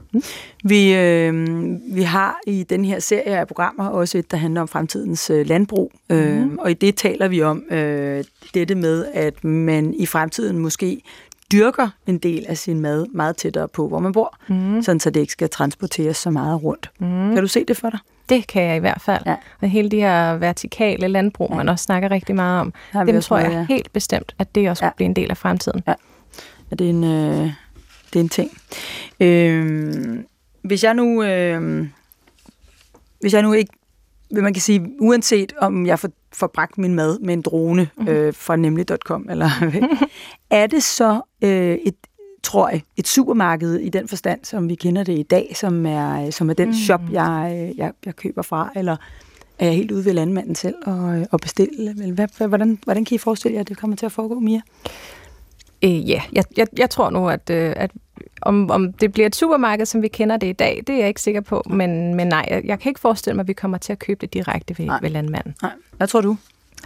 [0.64, 1.48] Vi, øh,
[1.96, 5.48] vi har i den her serie af programmer også et, der handler om fremtidens øh,
[5.48, 6.58] landbrug, øh, mm.
[6.58, 8.24] og i det taler vi om øh,
[8.54, 11.02] dette med, at man i fremtiden måske
[11.52, 14.82] dyrker en del af sin mad meget tættere på, hvor man bor, mm.
[14.82, 16.92] sådan så det ikke skal transporteres så meget rundt.
[17.00, 17.34] Mm.
[17.34, 18.00] Kan du se det for dig?
[18.30, 19.24] Det kan jeg i hvert fald.
[19.26, 19.36] Ja.
[19.62, 21.56] Og hele de her vertikale landbrug, ja.
[21.56, 22.74] man også snakker rigtig meget om,
[23.08, 23.66] dem tror jeg ja.
[23.70, 24.92] helt bestemt, at det også ja.
[24.96, 25.84] bliver en del af fremtiden.
[25.88, 25.94] Ja,
[26.72, 27.52] ja det, er en, øh,
[28.14, 28.52] det er en ting.
[29.20, 29.94] Øh,
[30.62, 31.24] hvis jeg nu...
[31.24, 31.88] Øh,
[33.20, 33.72] hvis jeg nu ikke
[34.32, 38.08] man kan sige, uanset om jeg får, får bragt min mad med en drone mm.
[38.08, 39.50] øh, fra nemlig.com, eller
[40.50, 41.96] er det så øh, et,
[42.44, 46.32] tror jeg, et supermarked i den forstand, som vi kender det i dag, som er,
[46.32, 46.74] som er den mm.
[46.74, 48.96] shop, jeg, jeg, jeg køber fra, eller
[49.60, 52.12] er jeg helt ude ved landmanden selv og, og bestille?
[52.14, 54.62] Hvad, hvordan, hvordan kan I forestille jer, at det kommer til at foregå, Mia?
[55.84, 57.92] Øh, ja, jeg, jeg, jeg tror nu, at, øh, at
[58.42, 61.08] om, om det bliver et supermarked, som vi kender det i dag, det er jeg
[61.08, 61.64] ikke sikker på.
[61.70, 64.22] Men, men nej, jeg, jeg kan ikke forestille mig, at vi kommer til at købe
[64.22, 65.56] det direkte ved, ved landmanden.
[65.62, 65.72] Nej.
[65.98, 66.38] Hvad tror du?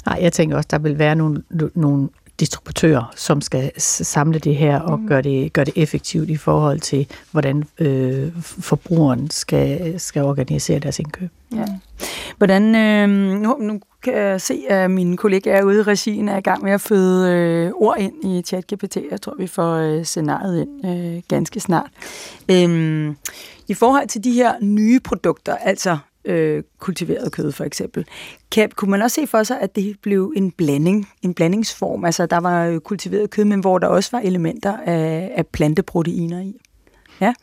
[0.05, 1.43] Nej, jeg tænker også, der vil være nogle,
[1.75, 2.09] nogle
[2.39, 5.07] distributører, som skal samle det her og mm.
[5.07, 10.99] gøre, det, gøre det effektivt i forhold til, hvordan øh, forbrugeren skal, skal organisere deres
[10.99, 11.29] indkøb.
[11.55, 11.65] Ja.
[12.37, 13.09] Hvordan, øh,
[13.41, 16.71] nu, nu kan jeg se, at mine kollegaer ude i regien er i gang med
[16.71, 18.97] at føde øh, ord ind i ChatGPT.
[19.11, 21.89] Jeg tror, vi får øh, scenariet ind øh, ganske snart.
[22.51, 23.13] Øh,
[23.67, 28.05] I forhold til de her nye produkter, altså øh, kultiveret kød, for eksempel.
[28.51, 32.05] Kan, kunne man også se for sig, at det blev en blanding, en blandingsform?
[32.05, 36.61] Altså, der var kultiveret kød, men hvor der også var elementer af, af planteproteiner i?
[37.21, 37.33] Ja.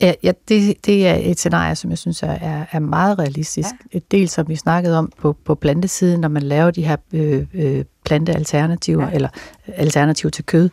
[0.00, 3.68] Ja, ja det, det er et scenarie, som jeg synes er, er meget realistisk.
[3.92, 3.98] Ja.
[3.98, 7.46] Et del, som vi snakkede om på, på plantesiden, når man laver de her øh,
[7.54, 9.14] øh, plantealternativer, ja.
[9.14, 9.28] eller
[9.66, 10.70] alternativ til kød,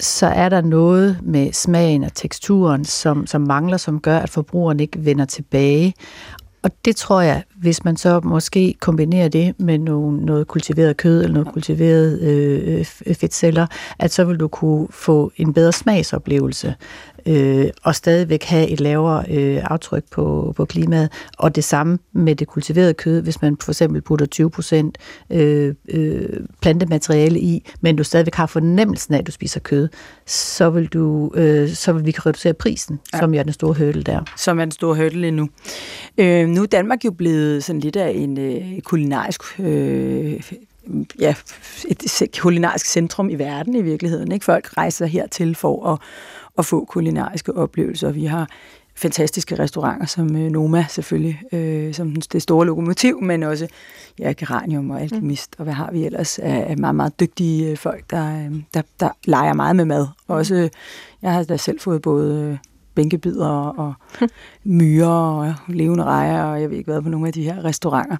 [0.00, 4.80] så er der noget med smagen og teksturen, som, som mangler, som gør, at forbrugeren
[4.80, 5.94] ikke vender tilbage.
[6.62, 11.22] Og det tror jeg, hvis man så måske kombinerer det med nogle, noget kultiveret kød
[11.22, 13.66] eller noget kultiveret øh, fedtceller,
[13.98, 16.74] at så vil du kunne få en bedre smagsoplevelse
[17.26, 21.12] øh, og stadigvæk have et lavere øh, aftryk på, på klimaet.
[21.38, 24.98] Og det samme med det kultiverede kød, hvis man for eksempel putter 20 procent
[25.30, 26.28] øh, øh,
[26.62, 29.88] plantemateriale i, men du stadigvæk har fornemmelsen af, at du spiser kød,
[30.26, 33.18] så vil, du, øh, så vil vi kan reducere prisen, ja.
[33.18, 34.20] som er den store hurdle der.
[34.36, 35.48] Som er den store hurdle endnu.
[36.18, 40.40] Øh, nu er Danmark jo blevet sådan lidt af en øh, kulinarisk øh,
[41.20, 41.34] ja,
[41.88, 44.32] et kulinarisk centrum i verden i virkeligheden.
[44.32, 44.44] Ikke?
[44.44, 45.98] Folk rejser hertil for at
[46.58, 48.10] at få kulinariske oplevelser.
[48.10, 48.48] Vi har
[48.98, 53.66] fantastiske restauranter som øh, Noma selvfølgelig, øh, som det store lokomotiv, men også
[54.18, 55.60] ja, Geranium og Alchemist, mm.
[55.60, 59.10] og hvad har vi ellers af, meget, meget dygtige øh, folk, der, øh, der, der
[59.24, 60.06] leger meget med mad.
[60.28, 60.70] Også, øh,
[61.22, 62.58] jeg har da selv fået både
[62.98, 63.94] bænkebider og
[64.64, 68.16] myrer og levende rejer, og jeg ved ikke hvad på nogle af de her restauranter.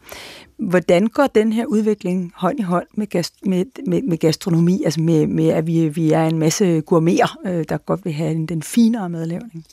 [0.56, 5.00] Hvordan går den her udvikling hånd i hånd med, gast, med, med, med gastronomi, altså
[5.00, 8.62] med, med at vi, vi er en masse gourmeter, øh, der godt vil have den
[8.62, 9.64] finere madlavning?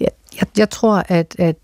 [0.00, 0.08] Ja,
[0.40, 1.56] jeg, jeg tror, at, at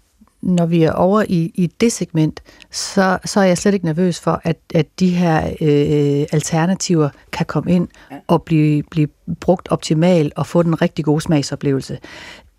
[0.43, 4.21] når vi er over i, i det segment, så, så er jeg slet ikke nervøs
[4.21, 7.89] for, at, at de her øh, alternativer kan komme ind
[8.27, 9.09] og blive, blive
[9.41, 11.99] brugt optimalt og få den rigtig gode smagsoplevelse.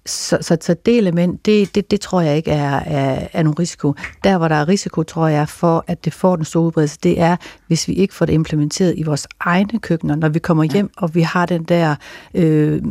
[0.05, 3.59] Så, så, så det element, det, det, det tror jeg ikke er, er, er nogen
[3.59, 3.93] risiko.
[4.23, 7.19] Der, hvor der er risiko, tror jeg, for at det får den store udbredelse, det
[7.19, 7.35] er,
[7.67, 11.03] hvis vi ikke får det implementeret i vores egne køkkener, når vi kommer hjem, ja.
[11.03, 11.95] og vi har den der,
[12.33, 12.81] øh,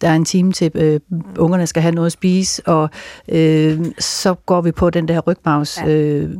[0.00, 1.00] der er en time til, øh,
[1.38, 2.90] ungerne skal have noget at spise, og
[3.28, 6.30] øh, så går vi på den der rygmavs øh,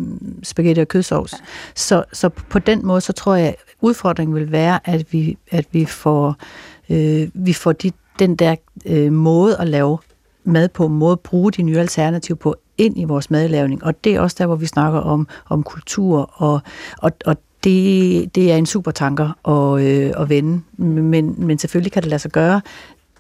[0.43, 1.33] spaghetti og kødsovs.
[1.33, 1.39] Ja.
[1.75, 5.85] Så, så på den måde, så tror jeg, udfordringen vil være, at vi, at vi
[5.85, 6.37] får,
[6.91, 8.57] øh, vi får de, den der
[8.87, 9.99] øh, måde at lave
[10.45, 13.85] mad på, måde bruge de nye alternativer på ind i vores madlavning.
[13.85, 16.61] Og det er også der, hvor vi snakker om, om kultur, og,
[16.99, 20.63] og, og det, det er en super tanker at, øh, at vende.
[20.77, 22.61] Men, men selvfølgelig kan det lade sig gøre.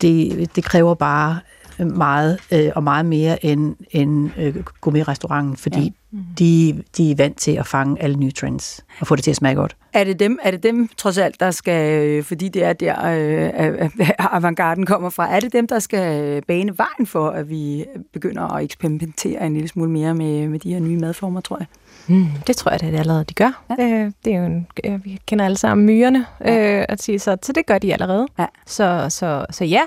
[0.01, 1.39] Det, det kræver bare
[1.85, 5.91] meget, øh, og meget mere end, end øh, gourmet-restauranten, fordi ja.
[6.11, 6.24] mm.
[6.39, 9.37] de, de er vant til at fange alle nye trends og få det til at
[9.37, 9.76] smage godt.
[9.93, 12.97] Er det dem, er det dem trods alt, der skal, øh, fordi det er der,
[13.05, 18.43] øh, avantgarden kommer fra, er det dem, der skal bane vejen for, at vi begynder
[18.43, 21.66] at eksperimentere en lille smule mere med, med de her nye madformer, tror jeg?
[22.09, 23.62] Mm, det tror jeg, det er allerede, de gør.
[23.78, 23.84] Ja.
[23.84, 26.78] Øh, det er jo en, øh, vi kender alle sammen myrerne, ja.
[26.78, 28.26] øh, at sige, så, så det gør de allerede.
[28.38, 28.46] Ja.
[28.66, 29.80] Så, så, så ja,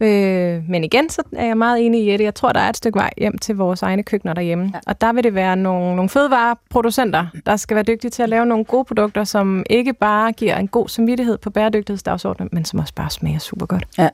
[0.00, 2.24] øh, men igen, så er jeg meget enig i det.
[2.24, 4.70] Jeg tror, der er et stykke vej hjem til vores egne køkkener derhjemme.
[4.74, 4.80] Ja.
[4.86, 8.46] Og der vil det være nogle, nogle fødevareproducenter, der skal være dygtige til at lave
[8.46, 12.94] nogle gode produkter, som ikke bare giver en god samvittighed på bæredygtighedsdagsordenen, men som også
[12.94, 13.84] bare smager super godt.
[13.98, 14.08] Ja.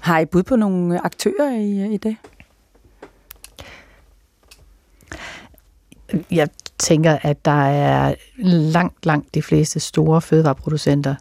[0.00, 2.16] Har I bud på nogle aktører i, i det?
[6.30, 6.48] Jeg
[6.78, 11.14] tænker, at der er langt, langt de fleste store fødevareproducenter,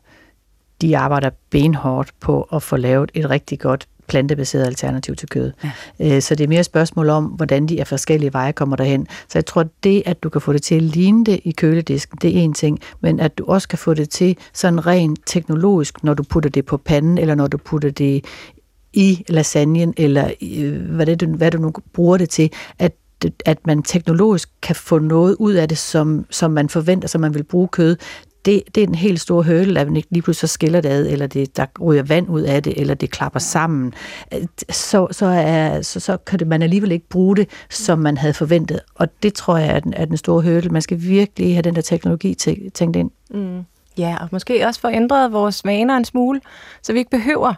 [0.82, 5.52] de arbejder benhårdt på at få lavet et rigtig godt plantebaseret alternativ til kød.
[6.00, 6.16] Ja.
[6.16, 9.08] Øh, så det er mere et spørgsmål om, hvordan de af forskellige veje kommer derhen.
[9.28, 11.52] Så jeg tror, at det, at du kan få det til at ligne det i
[11.52, 15.20] køledisken, det er en ting, men at du også kan få det til sådan rent
[15.26, 18.26] teknologisk, når du putter det på panden, eller når du putter det
[18.94, 20.32] i lasagnen, eller
[20.96, 22.92] hvad, det, hvad du nu bruger det til, at
[23.46, 27.34] at man teknologisk kan få noget ud af det, som, som man forventer, som man
[27.34, 27.98] vil bruge kød,
[28.46, 30.90] det, det er den helt store hurdle, at man ikke lige pludselig så skiller det
[30.90, 33.94] ad, eller det, der ryger vand ud af det, eller det klapper sammen.
[34.70, 38.34] Så, så, er, så, så kan det, man alligevel ikke bruge det, som man havde
[38.34, 38.80] forventet.
[38.96, 40.70] Og det tror jeg er den, er den store hurdle.
[40.70, 42.34] Man skal virkelig have den der teknologi
[42.74, 43.12] tænkt ind.
[43.30, 43.62] Mm.
[43.98, 46.42] Ja, og måske også få ændret vores vaner en smule,
[46.82, 47.54] så vi ikke behøver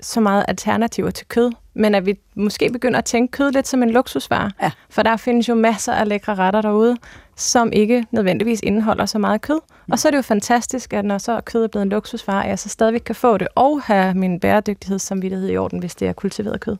[0.00, 3.82] så meget alternativer til kød, men at vi måske begynder at tænke kød lidt som
[3.82, 4.50] en luksusvare.
[4.62, 4.70] Ja.
[4.90, 6.96] For der findes jo masser af lækre retter derude,
[7.36, 9.60] som ikke nødvendigvis indeholder så meget kød.
[9.86, 9.92] Mm.
[9.92, 12.50] Og så er det jo fantastisk, at når så kød er blevet en luksusvare, at
[12.50, 16.12] jeg så stadigvæk kan få det, og have min bæredygtighedssamvittighed i orden, hvis det er
[16.12, 16.76] kultiveret kød.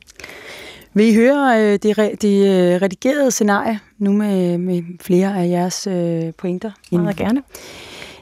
[0.93, 5.49] Vil I høre øh, det, re, det øh, redigerede scenarie nu med, med flere af
[5.49, 6.71] jeres øh, pointer?
[6.91, 7.43] Meget gerne.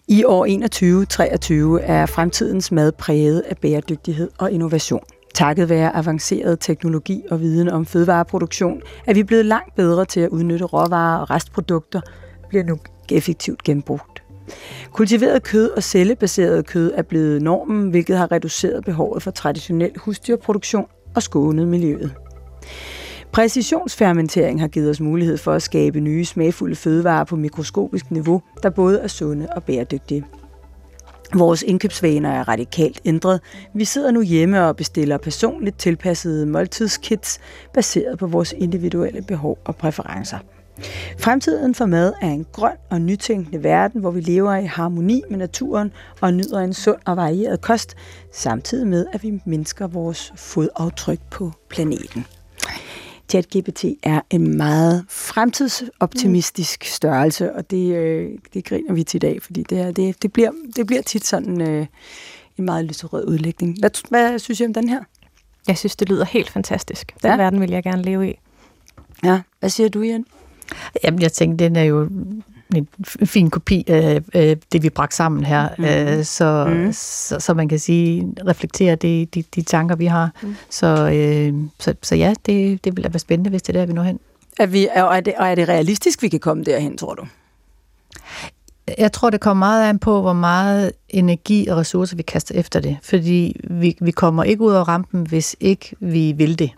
[0.09, 5.03] I år 2021 er fremtidens mad præget af bæredygtighed og innovation.
[5.33, 10.29] Takket være avanceret teknologi og viden om fødevareproduktion, er vi blevet langt bedre til at
[10.29, 12.01] udnytte råvarer og restprodukter,
[12.49, 12.77] bliver nu
[13.11, 14.23] effektivt genbrugt.
[14.91, 20.85] Kultiveret kød og cellebaseret kød er blevet normen, hvilket har reduceret behovet for traditionel husdyrproduktion
[21.15, 22.13] og skånet miljøet.
[23.31, 28.69] Præcisionsfermentering har givet os mulighed for at skabe nye smagfulde fødevarer på mikroskopisk niveau, der
[28.69, 30.25] både er sunde og bæredygtige.
[31.35, 33.41] Vores indkøbsvaner er radikalt ændret.
[33.73, 37.39] Vi sidder nu hjemme og bestiller personligt tilpassede måltidskits,
[37.73, 40.37] baseret på vores individuelle behov og præferencer.
[41.19, 45.37] Fremtiden for mad er en grøn og nytænkende verden, hvor vi lever i harmoni med
[45.37, 47.95] naturen og nyder en sund og varieret kost,
[48.33, 52.25] samtidig med, at vi mindsker vores fodaftryk på planeten.
[53.29, 59.41] ChatGPT er en meget fremtidsoptimistisk størrelse, og det, øh, det griner vi til i dag,
[59.41, 61.85] fordi det, er, det, det, bliver, det bliver tit sådan øh,
[62.57, 63.79] en meget lyserød udlægning.
[63.79, 65.03] Hvad, hvad synes I om den her?
[65.67, 67.13] Jeg synes, det lyder helt fantastisk.
[67.21, 67.37] Den ja.
[67.37, 68.39] verden vil jeg gerne leve i.
[69.23, 70.25] Ja, hvad siger du, Jan?
[71.03, 72.09] Jamen, jeg tænker, den er jo
[72.75, 74.21] en fin kopi af
[74.71, 75.69] det, vi bragte sammen her,
[76.17, 76.23] mm.
[76.23, 76.93] så, mm.
[76.93, 80.31] så, så man kan sige, reflektere de, de, de tanker, vi har.
[80.43, 80.55] Mm.
[80.69, 83.93] Så, øh, så, så ja, det, det vil være spændende, hvis det er der, vi
[83.93, 84.19] når hen.
[84.59, 87.25] Er, vi, og, er det, og er det realistisk, vi kan komme derhen, tror du?
[88.97, 92.79] Jeg tror, det kommer meget an på, hvor meget energi og ressourcer vi kaster efter
[92.79, 92.97] det.
[93.03, 96.71] Fordi vi, vi kommer ikke ud af rampen, hvis ikke vi vil det.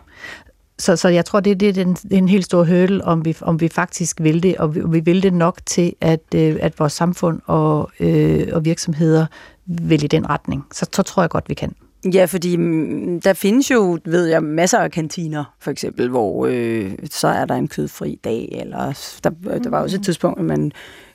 [0.80, 3.62] Så, så jeg tror, det, det, er en, en helt stor hurdle, om vi, om
[3.62, 6.94] vi faktisk vil det, og vi, vi vil det nok til, at, øh, at vores
[6.94, 9.26] samfund og, øh, og virksomheder
[9.66, 10.66] vil i den retning.
[10.74, 11.76] Så, så tror jeg godt, vi kan.
[12.14, 16.92] Ja, fordi mm, der findes jo, ved jeg, masser af kantiner, for eksempel, hvor øh,
[17.12, 20.72] så er der en kødfri dag, eller der, der var også et tidspunkt, at man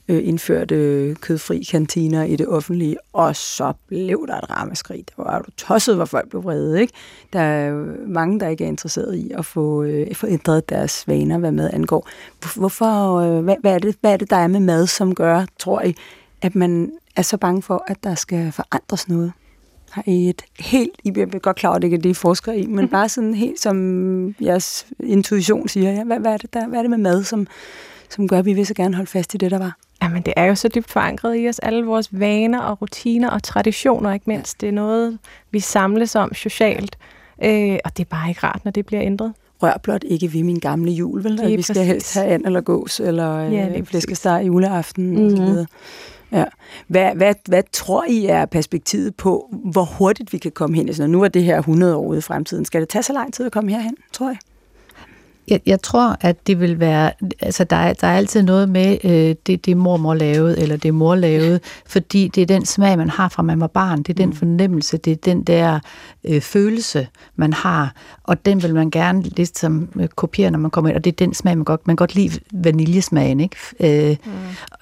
[0.08, 5.04] øh, indførte øh, kødfri kantiner i det offentlige, og så blev der et ramaskrig.
[5.16, 6.80] Der var du tosset, hvor folk blev vrede.
[6.80, 6.92] Ikke?
[7.32, 7.72] Der er
[8.06, 11.70] mange, der ikke er interesseret i at få, øh, få ændret deres vaner, hvad mad
[11.72, 12.08] angår.
[12.56, 15.44] Hvorfor, øh, hvad, hvad, er det, hvad er det, der er med mad, som gør,
[15.58, 15.94] tror I,
[16.42, 19.32] at man er så bange for, at der skal forandres noget?
[19.90, 22.52] Har I et helt, I er godt klar, at det ikke er det, I forsker
[22.52, 26.68] i, men bare sådan helt som jeres intuition siger, ja, hvad, hvad, er det der,
[26.68, 27.46] hvad er det med mad, som,
[28.10, 29.76] som gør, at vi vil så gerne holde fast i det, der var?
[30.04, 33.42] Jamen, det er jo så dybt forankret i os, alle vores vaner og rutiner og
[33.42, 34.60] traditioner, ikke mindst.
[34.60, 35.18] Det er noget,
[35.50, 36.98] vi samles om socialt,
[37.44, 39.32] øh, og det er bare ikke rart, når det bliver ændret.
[39.62, 41.32] Rør blot ikke ved min gamle jul, vel?
[41.32, 41.76] Vi skal præcis.
[41.76, 45.24] helst have and eller gås, eller ja, øh, flæskesteg juleaften, mm-hmm.
[45.24, 45.46] og så mhm.
[45.46, 45.66] videre.
[46.32, 46.44] Ja.
[46.88, 50.88] Hvad, hvad, hvad tror I er perspektivet på, hvor hurtigt vi kan komme hen?
[50.88, 52.64] Altså, nu er det her 100 år ude i fremtiden.
[52.64, 54.36] Skal det tage så lang tid at komme herhen, tror jeg?
[55.48, 57.12] Jeg, jeg tror, at det vil være...
[57.40, 60.94] Altså, der er, der er altid noget med øh, det, det mormor lavede, eller det
[60.94, 63.98] mor lavede, fordi det er den smag, man har fra man var barn.
[63.98, 64.36] Det er den mm.
[64.36, 65.80] fornemmelse, det er den der
[66.24, 70.90] øh, følelse, man har, og den vil man gerne ligesom øh, kopiere, når man kommer
[70.90, 73.56] ind, og det er den smag, man godt, man godt lide vaniljesmagen, ikke?
[73.80, 74.32] Øh, mm.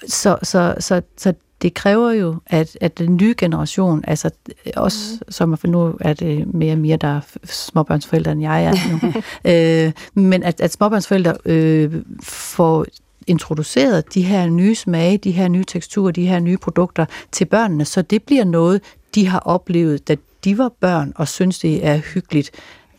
[0.08, 1.32] så, så, så, så
[1.62, 4.30] det kræver jo, at, at den nye generation, altså
[4.76, 5.32] også, mm.
[5.32, 9.12] som for nu er det mere og mere, der er småbørnsforældre, end jeg er nu,
[9.50, 12.86] øh, men at, at småbørnsforældre øh, får
[13.26, 17.84] introduceret de her nye smage, de her nye teksturer, de her nye produkter til børnene,
[17.84, 18.80] så det bliver noget,
[19.14, 22.50] de har oplevet, da de var børn, og synes, det er hyggeligt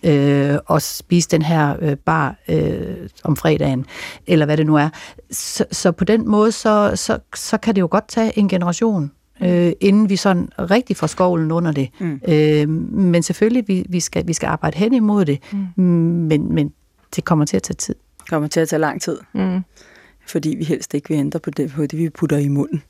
[0.03, 3.85] øh, og spise den her øh, bar øh, om fredagen,
[4.27, 4.89] eller hvad det nu er.
[5.31, 9.11] Så, så på den måde, så, så, så kan det jo godt tage en generation,
[9.43, 11.89] øh, inden vi sådan rigtig får skovlen under det.
[11.99, 12.21] Mm.
[12.27, 15.83] Øh, men selvfølgelig, vi, vi, skal, vi skal arbejde hen imod det, mm.
[15.83, 16.73] men, men
[17.15, 17.95] det kommer til at tage tid.
[18.19, 19.17] Det kommer til at tage lang tid.
[19.33, 19.59] Mm.
[20.27, 22.83] Fordi vi helst ikke vil ændre på det, på det vi putter i munden.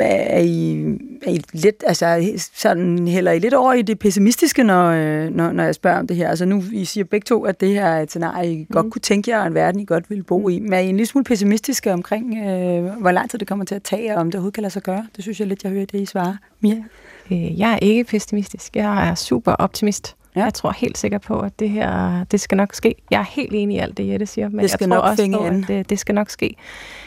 [0.00, 0.82] Er I,
[1.22, 5.52] er I lidt, altså sådan hælder I lidt over i det pessimistiske, når, øh, når,
[5.52, 6.28] når jeg spørger om det her?
[6.28, 8.74] Altså nu, I siger begge to, at det her er et scenarie, I mm.
[8.74, 10.58] godt kunne tænke jer, en verden, I godt ville bo i.
[10.58, 13.74] Men er I en lille smule pessimistiske omkring, øh, hvor lang tid det kommer til
[13.74, 15.06] at tage, og om det overhovedet kan lade sig gøre?
[15.16, 16.36] Det synes jeg lidt, jeg hører det, I svarer.
[16.60, 16.84] Mia?
[17.32, 18.76] Øh, jeg er ikke pessimistisk.
[18.76, 20.16] Jeg er super optimist.
[20.36, 20.44] Ja.
[20.44, 22.94] Jeg tror helt sikkert på, at det her, det skal nok ske.
[23.10, 25.10] Jeg er helt enig i alt det, Jette siger, men det skal jeg tror nok
[25.10, 26.56] også på, at det, det skal nok ske.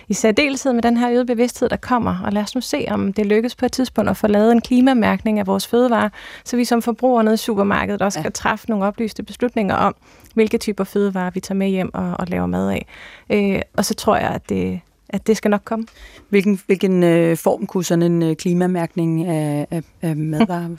[0.08, 3.14] I særdeleshed med den her øgede bevidsthed, der kommer, og lad os nu se, om
[3.14, 6.10] det lykkes på et tidspunkt at få lavet en klimamærkning af vores fødevarer,
[6.44, 8.24] så vi som forbrugere nede i supermarkedet også ja.
[8.24, 9.96] kan træffe nogle oplyste beslutninger om,
[10.34, 12.86] hvilke typer fødevarer vi tager med hjem og, og laver mad af.
[13.30, 15.86] Øh, og så tror jeg, at det, at det skal nok komme.
[16.30, 20.70] Hvilken, hvilken øh, form kunne sådan en øh, klimamærkning af, af, af madvarer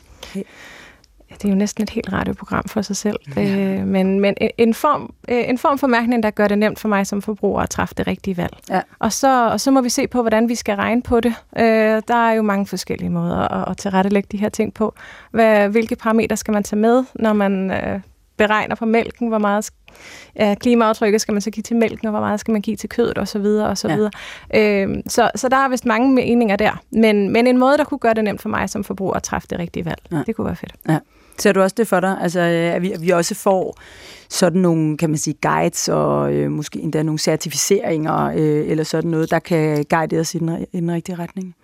[1.43, 3.17] det er jo næsten et helt radioprogram for sig selv.
[3.37, 3.79] Ja.
[3.79, 6.89] Øh, men men en, form, øh, en form for mærkning, der gør det nemt for
[6.89, 8.57] mig som forbruger at træffe det rigtige valg.
[8.71, 8.81] Ja.
[8.99, 11.35] Og, så, og så må vi se på, hvordan vi skal regne på det.
[11.59, 14.95] Øh, der er jo mange forskellige måder at, at tilrettelægge de her ting på.
[15.31, 18.01] Hvad, hvilke parametre skal man tage med, når man øh,
[18.37, 19.71] beregner på mælken, hvor meget
[20.37, 22.89] ja, klimaaftrykket skal man så give til mælken, og hvor meget skal man give til
[22.89, 23.41] kødet osv.
[23.41, 24.11] Og så, videre.
[24.53, 24.83] Ja.
[24.83, 26.83] Øhm, så, så der er vist mange meninger der.
[26.91, 29.49] Men, men en måde, der kunne gøre det nemt for mig som forbruger at træffe
[29.51, 30.23] det rigtige valg, ja.
[30.27, 30.75] det kunne være fedt.
[30.89, 30.99] Ja.
[31.39, 32.17] Ser du også det for dig?
[32.21, 33.79] Altså, at vi, at vi også får
[34.31, 39.11] sådan nogle, kan man sige, guides og øh, måske endda nogle certificeringer øh, eller sådan
[39.11, 41.55] noget, der kan guide os i den, i den rigtige retning?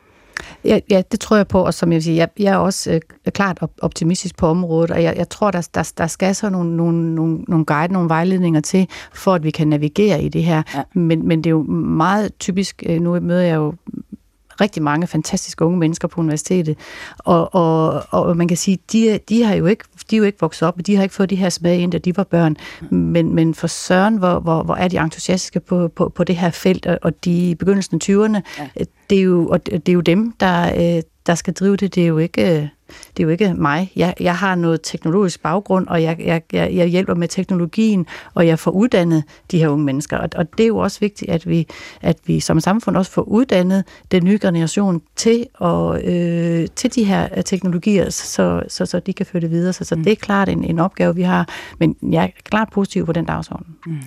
[0.64, 2.92] Ja, ja, det tror jeg på, og som jeg vil sige, jeg, jeg er også
[2.92, 3.00] øh,
[3.32, 7.14] klart optimistisk på området, og jeg, jeg tror, der, der, der skal så nogle, nogle,
[7.14, 10.62] nogle, nogle guide, nogle vejledninger til, for at vi kan navigere i det her.
[10.74, 10.82] Ja.
[10.94, 13.74] Men, men det er jo meget typisk, øh, nu møder jeg jo
[14.60, 16.78] rigtig mange fantastiske unge mennesker på universitetet,
[17.18, 20.38] og, og, og man kan sige, de, de har jo ikke, de er jo ikke
[20.40, 22.56] vokset op, og de har ikke fået de her smag ind, da de var børn,
[22.90, 26.50] men, men for Søren, hvor, hvor, hvor er de entusiastiske på, på, på det her
[26.50, 28.84] felt, og de i begyndelsen af 20'erne, ja.
[29.10, 32.02] det, er jo, og det er jo dem, der, øh, der skal drive det, det
[32.02, 32.70] er jo ikke
[33.16, 33.92] det er jo ikke mig.
[33.96, 38.58] Jeg, jeg har noget teknologisk baggrund, og jeg, jeg, jeg hjælper med teknologien, og jeg
[38.58, 40.16] får uddannet de her unge mennesker.
[40.16, 41.66] Og, og det er jo også vigtigt, at vi,
[42.00, 47.04] at vi som samfund også får uddannet den nye generation til, og, øh, til de
[47.04, 49.72] her teknologier, så, så, så de kan føre det videre.
[49.72, 50.04] Så, så mm.
[50.04, 53.24] det er klart en, en opgave, vi har, men jeg er klart positiv på den
[53.24, 53.66] dagsorden.
[53.86, 53.98] Mm.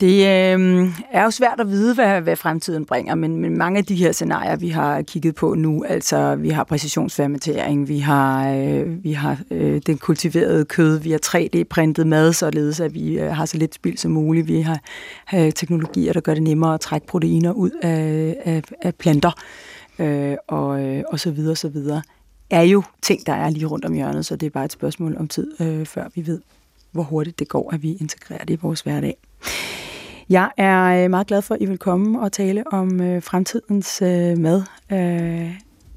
[0.00, 3.84] Det øh, er jo svært at vide, hvad, hvad fremtiden bringer, men, men mange af
[3.84, 9.04] de her scenarier, vi har kigget på nu, altså vi har præcisionsfermentering, vi har, øh,
[9.04, 13.46] vi har øh, den kultiverede kød, vi har 3D-printet mad, således at vi øh, har
[13.46, 14.80] så lidt spild som muligt, vi har
[15.34, 19.32] øh, teknologier, der gør det nemmere at trække proteiner ud af, af, af planter,
[19.98, 22.02] øh, og, øh, og så videre, så videre,
[22.50, 25.16] er jo ting, der er lige rundt om hjørnet, så det er bare et spørgsmål
[25.16, 26.40] om tid, øh, før vi ved,
[26.92, 29.16] hvor hurtigt det går, at vi integrerer det i vores hverdag.
[30.28, 34.02] Jeg er øh, meget glad for, at I vil komme og tale om øh, fremtidens
[34.02, 34.62] øh, mad.
[34.92, 35.50] Øh,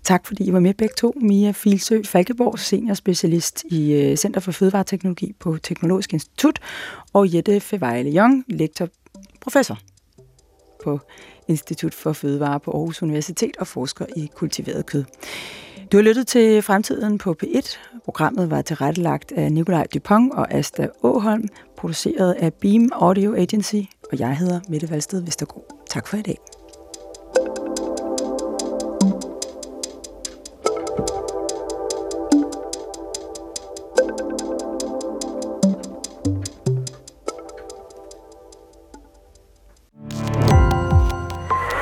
[0.04, 1.14] tak fordi I var med begge to.
[1.22, 6.60] Mia Filsø Falkeborg, seniorspecialist i øh, Center for Fødevareteknologi på Teknologisk Institut,
[7.14, 8.89] og Jette Fevejle Jong, lektor
[9.41, 9.78] professor
[10.84, 11.00] på
[11.48, 15.04] Institut for Fødevare på Aarhus Universitet og forsker i kultiveret kød.
[15.91, 17.78] Du har lyttet til Fremtiden på P1.
[18.06, 24.19] Programmet var tilrettelagt af Nikolaj Dupont og Asta Åholm, produceret af Beam Audio Agency, og
[24.19, 25.65] jeg hedder Mette Valsted Vestergaard.
[25.89, 26.38] Tak for i dag.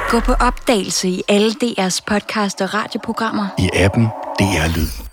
[0.10, 3.48] Gå på opdagelse i alle DR's podcast og radioprogrammer.
[3.60, 4.04] I appen
[4.40, 5.13] DR Lyd.